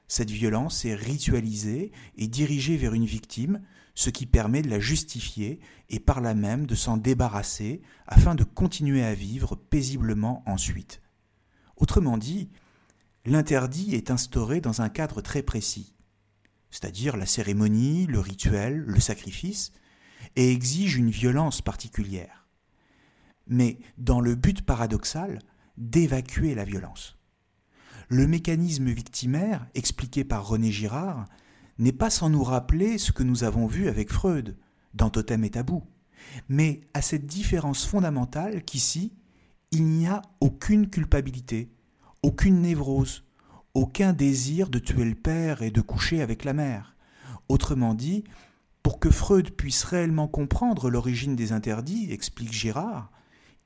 Cette 0.08 0.30
violence 0.30 0.84
est 0.84 0.94
ritualisée 0.94 1.92
et 2.16 2.28
dirigée 2.28 2.76
vers 2.76 2.94
une 2.94 3.06
victime, 3.06 3.60
ce 3.94 4.10
qui 4.10 4.26
permet 4.26 4.62
de 4.62 4.70
la 4.70 4.80
justifier 4.80 5.60
et 5.88 6.00
par 6.00 6.20
là 6.20 6.34
même 6.34 6.66
de 6.66 6.74
s'en 6.74 6.96
débarrasser 6.96 7.82
afin 8.06 8.34
de 8.34 8.44
continuer 8.44 9.04
à 9.04 9.14
vivre 9.14 9.56
paisiblement 9.56 10.42
ensuite. 10.46 11.00
Autrement 11.76 12.18
dit, 12.18 12.50
l'interdit 13.24 13.94
est 13.94 14.10
instauré 14.10 14.60
dans 14.60 14.82
un 14.82 14.88
cadre 14.88 15.20
très 15.20 15.42
précis, 15.42 15.94
c'est-à-dire 16.70 17.16
la 17.16 17.26
cérémonie, 17.26 18.06
le 18.06 18.20
rituel, 18.20 18.78
le 18.78 19.00
sacrifice, 19.00 19.72
et 20.36 20.50
exige 20.50 20.96
une 20.96 21.10
violence 21.10 21.62
particulière, 21.62 22.48
mais 23.46 23.78
dans 23.98 24.20
le 24.20 24.34
but 24.34 24.62
paradoxal 24.62 25.38
d'évacuer 25.76 26.54
la 26.54 26.64
violence. 26.64 27.18
Le 28.08 28.26
mécanisme 28.26 28.90
victimaire, 28.90 29.66
expliqué 29.74 30.24
par 30.24 30.46
René 30.46 30.70
Girard, 30.70 31.26
n'est 31.78 31.92
pas 31.92 32.10
sans 32.10 32.30
nous 32.30 32.44
rappeler 32.44 32.98
ce 32.98 33.12
que 33.12 33.22
nous 33.22 33.44
avons 33.44 33.66
vu 33.66 33.88
avec 33.88 34.12
Freud 34.12 34.56
dans 34.92 35.10
Totem 35.10 35.44
et 35.44 35.50
Tabou, 35.50 35.82
mais 36.48 36.82
à 36.94 37.02
cette 37.02 37.26
différence 37.26 37.84
fondamentale 37.84 38.62
qu'ici, 38.64 39.12
il 39.70 39.86
n'y 39.86 40.06
a 40.06 40.22
aucune 40.40 40.88
culpabilité, 40.88 41.72
aucune 42.22 42.60
névrose, 42.60 43.24
aucun 43.74 44.12
désir 44.12 44.68
de 44.68 44.78
tuer 44.78 45.04
le 45.04 45.16
père 45.16 45.62
et 45.62 45.70
de 45.70 45.80
coucher 45.80 46.22
avec 46.22 46.44
la 46.44 46.52
mère. 46.52 46.96
Autrement 47.48 47.94
dit, 47.94 48.24
pour 48.82 49.00
que 49.00 49.10
Freud 49.10 49.50
puisse 49.50 49.82
réellement 49.82 50.28
comprendre 50.28 50.90
l'origine 50.90 51.34
des 51.34 51.52
interdits, 51.52 52.12
explique 52.12 52.52
Girard, 52.52 53.10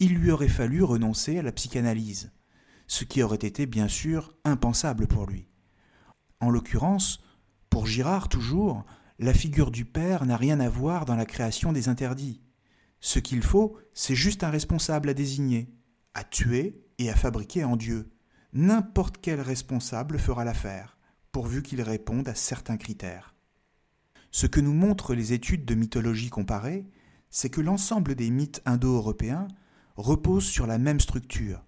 il 0.00 0.14
lui 0.14 0.30
aurait 0.30 0.48
fallu 0.48 0.82
renoncer 0.82 1.38
à 1.38 1.42
la 1.42 1.52
psychanalyse, 1.52 2.30
ce 2.87 3.04
qui 3.04 3.22
aurait 3.22 3.37
été 3.37 3.66
bien 3.66 3.88
sûr 3.88 4.34
impensable 4.44 5.06
pour 5.06 5.26
lui. 5.26 5.48
En 6.40 6.50
l'occurrence, 6.50 7.22
pour 7.68 7.87
Girard 7.87 8.28
toujours, 8.28 8.84
la 9.18 9.34
figure 9.34 9.70
du 9.70 9.84
père 9.84 10.24
n'a 10.24 10.37
rien 10.37 10.61
à 10.61 10.68
voir 10.68 11.04
dans 11.04 11.16
la 11.16 11.26
création 11.26 11.72
des 11.72 11.88
interdits. 11.88 12.40
Ce 13.00 13.18
qu'il 13.18 13.42
faut, 13.42 13.76
c'est 13.92 14.14
juste 14.14 14.44
un 14.44 14.50
responsable 14.50 15.08
à 15.08 15.14
désigner, 15.14 15.74
à 16.14 16.22
tuer 16.22 16.84
et 16.98 17.11
à 17.11 17.16
fabriquer 17.16 17.64
en 17.64 17.76
Dieu. 17.76 18.12
N'importe 18.52 19.18
quel 19.20 19.40
responsable 19.40 20.18
fera 20.18 20.44
l'affaire, 20.44 20.96
pourvu 21.32 21.62
qu'il 21.62 21.82
réponde 21.82 22.28
à 22.28 22.34
certains 22.34 22.76
critères. 22.76 23.34
Ce 24.30 24.46
que 24.46 24.61
nous 24.61 24.72
montrent 24.74 25.14
les 25.14 25.32
études 25.32 25.64
de 25.64 25.74
mythologie 25.74 26.30
comparée, 26.30 26.87
c'est 27.30 27.50
que 27.50 27.61
l'ensemble 27.61 28.14
des 28.14 28.30
mythes 28.30 28.62
indo-européens 28.64 29.48
reposent 29.98 30.46
sur 30.46 30.66
la 30.66 30.78
même 30.78 31.00
structure, 31.00 31.64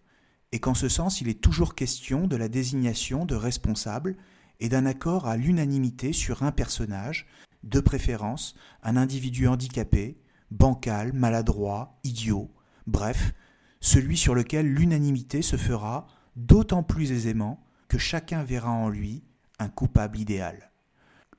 et 0.52 0.60
qu'en 0.60 0.74
ce 0.74 0.88
sens 0.88 1.20
il 1.20 1.28
est 1.28 1.40
toujours 1.40 1.74
question 1.74 2.26
de 2.26 2.36
la 2.36 2.48
désignation 2.48 3.26
de 3.26 3.34
responsables 3.34 4.16
et 4.60 4.68
d'un 4.68 4.86
accord 4.86 5.26
à 5.26 5.36
l'unanimité 5.36 6.12
sur 6.12 6.42
un 6.42 6.52
personnage, 6.52 7.26
de 7.64 7.80
préférence 7.80 8.54
un 8.82 8.96
individu 8.96 9.48
handicapé, 9.48 10.16
bancal, 10.50 11.12
maladroit, 11.12 11.98
idiot, 12.04 12.50
bref, 12.86 13.34
celui 13.80 14.16
sur 14.16 14.34
lequel 14.34 14.66
l'unanimité 14.72 15.42
se 15.42 15.56
fera 15.56 16.06
d'autant 16.36 16.82
plus 16.82 17.12
aisément 17.12 17.62
que 17.88 17.98
chacun 17.98 18.44
verra 18.44 18.70
en 18.70 18.88
lui 18.88 19.24
un 19.58 19.68
coupable 19.68 20.18
idéal. 20.18 20.70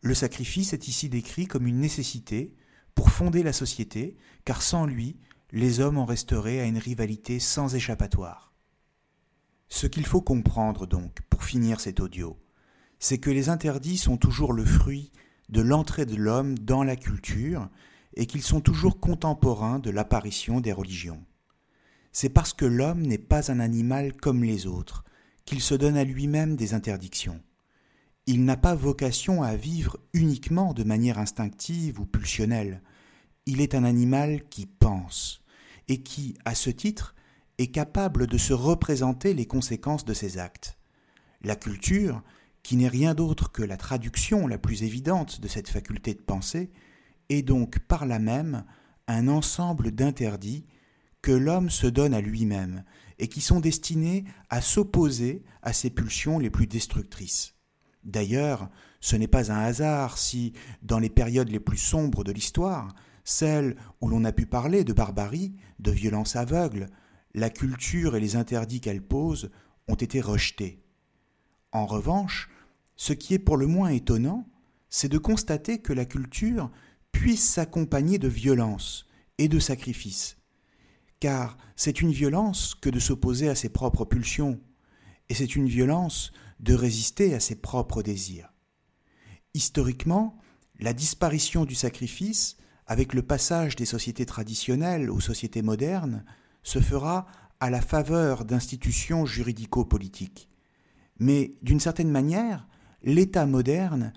Le 0.01 0.13
sacrifice 0.13 0.73
est 0.73 0.88
ici 0.88 1.10
décrit 1.10 1.47
comme 1.47 1.67
une 1.67 1.80
nécessité 1.80 2.54
pour 2.95 3.10
fonder 3.10 3.43
la 3.43 3.54
société, 3.54 4.17
car 4.43 4.62
sans 4.62 4.86
lui, 4.86 5.17
les 5.52 5.80
hommes 5.80 5.98
en 5.98 6.06
resteraient 6.06 6.60
à 6.60 6.66
une 6.66 6.78
rivalité 6.78 7.40
sans 7.40 7.76
échappatoire. 7.76 8.54
Ce 9.68 9.88
qu'il 9.88 10.06
faut 10.06 10.22
comprendre 10.22 10.86
donc, 10.86 11.22
pour 11.30 11.44
finir 11.44 11.80
cet 11.80 12.00
audio, 12.00 12.38
c'est 13.00 13.18
que 13.18 13.32
les 13.32 13.50
interdits 13.50 13.98
sont 13.98 14.18
toujours 14.18 14.54
le 14.54 14.66
fruit 14.66 15.12
de 15.50 15.62
l'entrée 15.62 16.06
de 16.06 16.16
l'homme 16.16 16.58
dans 16.58 16.84
la 16.84 16.96
culture 16.96 17.70
et 18.16 18.26
qu'ils 18.26 18.44
sont 18.44 18.62
toujours 18.62 19.00
contemporains 19.00 19.80
de 19.80 19.90
l'apparition 19.90 20.62
des 20.62 20.72
religions. 20.72 21.24
C'est 22.12 22.30
parce 22.30 22.54
que 22.54 22.66
l'homme 22.66 23.02
n'est 23.02 23.18
pas 23.18 23.52
un 23.52 23.60
animal 23.60 24.14
comme 24.14 24.44
les 24.44 24.68
autres 24.68 25.04
qu'il 25.46 25.62
se 25.62 25.74
donne 25.76 25.98
à 25.98 26.04
lui-même 26.04 26.56
des 26.56 26.74
interdictions. 26.74 27.42
Il 28.28 28.46
n'a 28.46 28.58
pas 28.58 28.76
vocation 28.76 29.42
à 29.42 29.56
vivre 29.56 29.98
uniquement 30.14 30.74
de 30.74 30.84
manière 30.84 31.18
instinctive 31.18 32.00
ou 32.00 32.06
pulsionnelle. 32.06 32.82
Il 33.45 33.62
est 33.62 33.75
un 33.75 33.84
animal 33.84 34.43
qui 34.49 34.65
pense 34.65 35.41
et 35.88 36.04
qui, 36.04 36.36
à 36.45 36.54
ce 36.54 36.69
titre, 36.69 37.15
est 37.58 37.67
capable 37.67 38.27
de 38.27 38.38
se 38.38 38.54
représenter 38.54 39.34
les 39.34 39.45
conséquences 39.45 40.06
de 40.06 40.13
ses 40.13 40.38
actes. 40.38 40.77
La 41.41 41.56
culture, 41.56 42.21
qui 42.63 42.75
n'est 42.75 42.88
rien 42.88 43.15
d'autre 43.15 43.51
que 43.51 43.63
la 43.63 43.77
traduction 43.77 44.47
la 44.47 44.58
plus 44.58 44.84
évidente 44.84 45.41
de 45.41 45.47
cette 45.47 45.69
faculté 45.69 46.13
de 46.13 46.21
penser, 46.21 46.71
est 47.30 47.41
donc 47.41 47.80
par 47.80 48.06
là 48.06 48.19
même 48.19 48.63
un 49.08 49.27
ensemble 49.27 49.91
d'interdits 49.91 50.65
que 51.21 51.32
l'homme 51.32 51.69
se 51.69 51.88
donne 51.88 52.13
à 52.13 52.21
lui-même 52.21 52.84
et 53.19 53.27
qui 53.27 53.41
sont 53.41 53.60
destinés 53.60 54.25
à 54.49 54.62
s'opposer 54.62 55.43
à 55.62 55.73
ses 55.73 55.89
pulsions 55.89 56.39
les 56.39 56.49
plus 56.49 56.67
destructrices. 56.67 57.56
D'ailleurs, 58.04 58.69
ce 58.99 59.15
n'est 59.15 59.27
pas 59.27 59.51
un 59.51 59.60
hasard 59.60 60.17
si, 60.17 60.54
dans 60.82 60.99
les 60.99 61.10
périodes 61.10 61.49
les 61.49 61.60
plus 61.60 61.77
sombres 61.77 62.23
de 62.23 62.32
l'histoire, 62.32 62.95
celles 63.23 63.75
où 64.01 64.07
l'on 64.07 64.25
a 64.25 64.31
pu 64.31 64.45
parler 64.45 64.84
de 64.84 64.93
barbarie, 64.93 65.55
de 65.79 65.91
violence 65.91 66.36
aveugle, 66.36 66.88
la 67.34 67.49
culture 67.49 68.15
et 68.15 68.19
les 68.19 68.36
interdits 68.36 68.81
qu'elle 68.81 69.01
pose 69.01 69.51
ont 69.88 69.95
été 69.95 70.21
rejetés. 70.21 70.84
En 71.71 71.86
revanche, 71.86 72.49
ce 72.95 73.13
qui 73.13 73.34
est 73.34 73.39
pour 73.39 73.57
le 73.57 73.67
moins 73.67 73.89
étonnant, 73.89 74.47
c'est 74.89 75.10
de 75.10 75.17
constater 75.17 75.79
que 75.79 75.93
la 75.93 76.05
culture 76.05 76.69
puisse 77.12 77.49
s'accompagner 77.49 78.19
de 78.19 78.27
violence 78.27 79.07
et 79.38 79.47
de 79.47 79.60
sacrifice. 79.60 80.38
Car 81.19 81.57
c'est 81.75 82.01
une 82.01 82.12
violence 82.12 82.75
que 82.75 82.89
de 82.89 82.99
s'opposer 82.99 83.47
à 83.47 83.55
ses 83.55 83.69
propres 83.69 84.05
pulsions, 84.05 84.60
et 85.29 85.34
c'est 85.34 85.55
une 85.55 85.67
violence 85.67 86.31
de 86.60 86.73
résister 86.73 87.34
à 87.34 87.39
ses 87.39 87.55
propres 87.55 88.03
désirs. 88.03 88.51
Historiquement, 89.53 90.38
la 90.79 90.93
disparition 90.93 91.65
du 91.65 91.75
sacrifice, 91.75 92.57
avec 92.91 93.13
le 93.13 93.21
passage 93.21 93.77
des 93.77 93.86
sociétés 93.86 94.25
traditionnelles 94.25 95.10
aux 95.10 95.21
sociétés 95.21 95.62
modernes, 95.62 96.25
se 96.62 96.82
fera 96.82 97.25
à 97.62 97.69
la 97.69 97.80
faveur 97.80 98.43
d'institutions 98.43 99.25
juridico-politiques. 99.25 100.49
Mais 101.17 101.54
d'une 101.62 101.80
certaine 101.80 102.12
manière, 102.12 102.67
l'État 103.01 103.45
moderne 103.45 104.12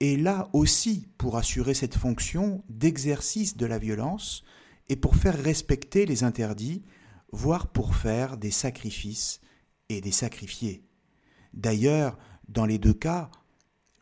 est 0.00 0.20
là 0.20 0.50
aussi 0.52 1.08
pour 1.16 1.38
assurer 1.38 1.72
cette 1.72 1.96
fonction 1.96 2.62
d'exercice 2.68 3.56
de 3.56 3.64
la 3.64 3.78
violence 3.78 4.44
et 4.90 4.96
pour 4.96 5.16
faire 5.16 5.42
respecter 5.42 6.04
les 6.04 6.22
interdits, 6.22 6.84
voire 7.32 7.68
pour 7.68 7.96
faire 7.96 8.36
des 8.36 8.50
sacrifices 8.50 9.40
et 9.88 10.02
des 10.02 10.12
sacrifiés. 10.12 10.84
D'ailleurs, 11.54 12.18
dans 12.46 12.66
les 12.66 12.78
deux 12.78 12.92
cas, 12.92 13.30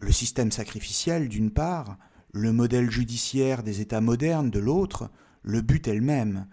le 0.01 0.11
système 0.11 0.51
sacrificiel 0.51 1.29
d'une 1.29 1.53
part, 1.53 1.97
le 2.37 2.53
modèle 2.53 2.91
judiciaire 2.91 3.63
des 3.63 3.81
États 3.81 4.03
modernes 4.03 4.51
de 4.51 4.59
l'autre, 4.59 5.11
le 5.43 5.63
but 5.63 5.89
est 5.89 5.95
le 5.95 6.03
même, 6.03 6.47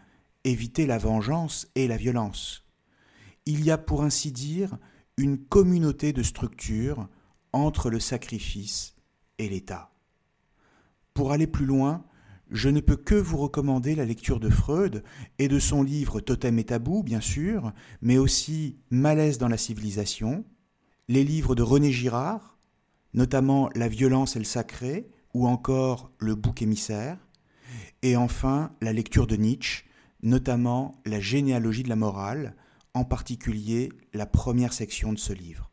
éviter 0.45 0.85
la 0.85 0.97
vengeance 0.97 1.67
et 1.75 1.89
la 1.89 1.97
violence. 1.97 2.65
Il 3.45 3.65
y 3.65 3.69
a 3.69 3.77
pour 3.77 4.03
ainsi 4.03 4.31
dire 4.31 4.77
une 5.17 5.37
communauté 5.37 6.13
de 6.13 6.23
structures 6.23 7.09
entre 7.51 7.89
le 7.89 7.99
sacrifice 7.99 8.95
et 9.39 9.49
l'État. 9.49 9.91
Pour 11.13 11.33
aller 11.33 11.47
plus 11.47 11.65
loin, 11.65 12.05
je 12.49 12.69
ne 12.69 12.79
peux 12.79 12.95
que 12.95 13.15
vous 13.15 13.37
recommander 13.37 13.93
la 13.93 14.05
lecture 14.05 14.39
de 14.39 14.49
Freud 14.49 15.03
et 15.37 15.49
de 15.49 15.59
son 15.59 15.83
livre 15.83 16.21
Totem 16.21 16.59
et 16.59 16.63
Tabou, 16.63 17.03
bien 17.03 17.21
sûr, 17.21 17.73
mais 18.01 18.17
aussi 18.17 18.77
Malaise 18.89 19.37
dans 19.37 19.49
la 19.49 19.57
civilisation, 19.57 20.45
les 21.09 21.25
livres 21.25 21.55
de 21.55 21.61
René 21.61 21.91
Girard, 21.91 22.57
notamment 23.13 23.69
La 23.75 23.89
violence 23.89 24.37
et 24.37 24.39
le 24.39 24.45
sacré, 24.45 25.09
ou 25.33 25.47
encore 25.47 26.11
Le 26.19 26.35
bouc 26.35 26.61
émissaire, 26.61 27.17
et 28.01 28.15
enfin 28.15 28.71
la 28.81 28.93
lecture 28.93 29.27
de 29.27 29.35
Nietzsche, 29.35 29.85
notamment 30.21 31.01
La 31.05 31.19
généalogie 31.19 31.83
de 31.83 31.89
la 31.89 31.95
morale, 31.95 32.55
en 32.93 33.03
particulier 33.03 33.91
la 34.13 34.25
première 34.25 34.73
section 34.73 35.13
de 35.13 35.19
ce 35.19 35.33
livre. 35.33 35.71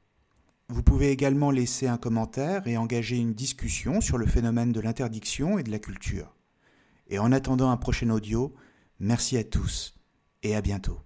Vous 0.68 0.82
pouvez 0.82 1.10
également 1.10 1.50
laisser 1.50 1.88
un 1.88 1.98
commentaire 1.98 2.66
et 2.66 2.76
engager 2.76 3.16
une 3.16 3.34
discussion 3.34 4.00
sur 4.00 4.18
le 4.18 4.26
phénomène 4.26 4.72
de 4.72 4.80
l'interdiction 4.80 5.58
et 5.58 5.64
de 5.64 5.70
la 5.70 5.80
culture. 5.80 6.36
Et 7.08 7.18
en 7.18 7.32
attendant 7.32 7.70
un 7.70 7.76
prochain 7.76 8.08
audio, 8.10 8.54
merci 9.00 9.36
à 9.36 9.42
tous 9.44 9.94
et 10.44 10.54
à 10.54 10.60
bientôt. 10.60 11.00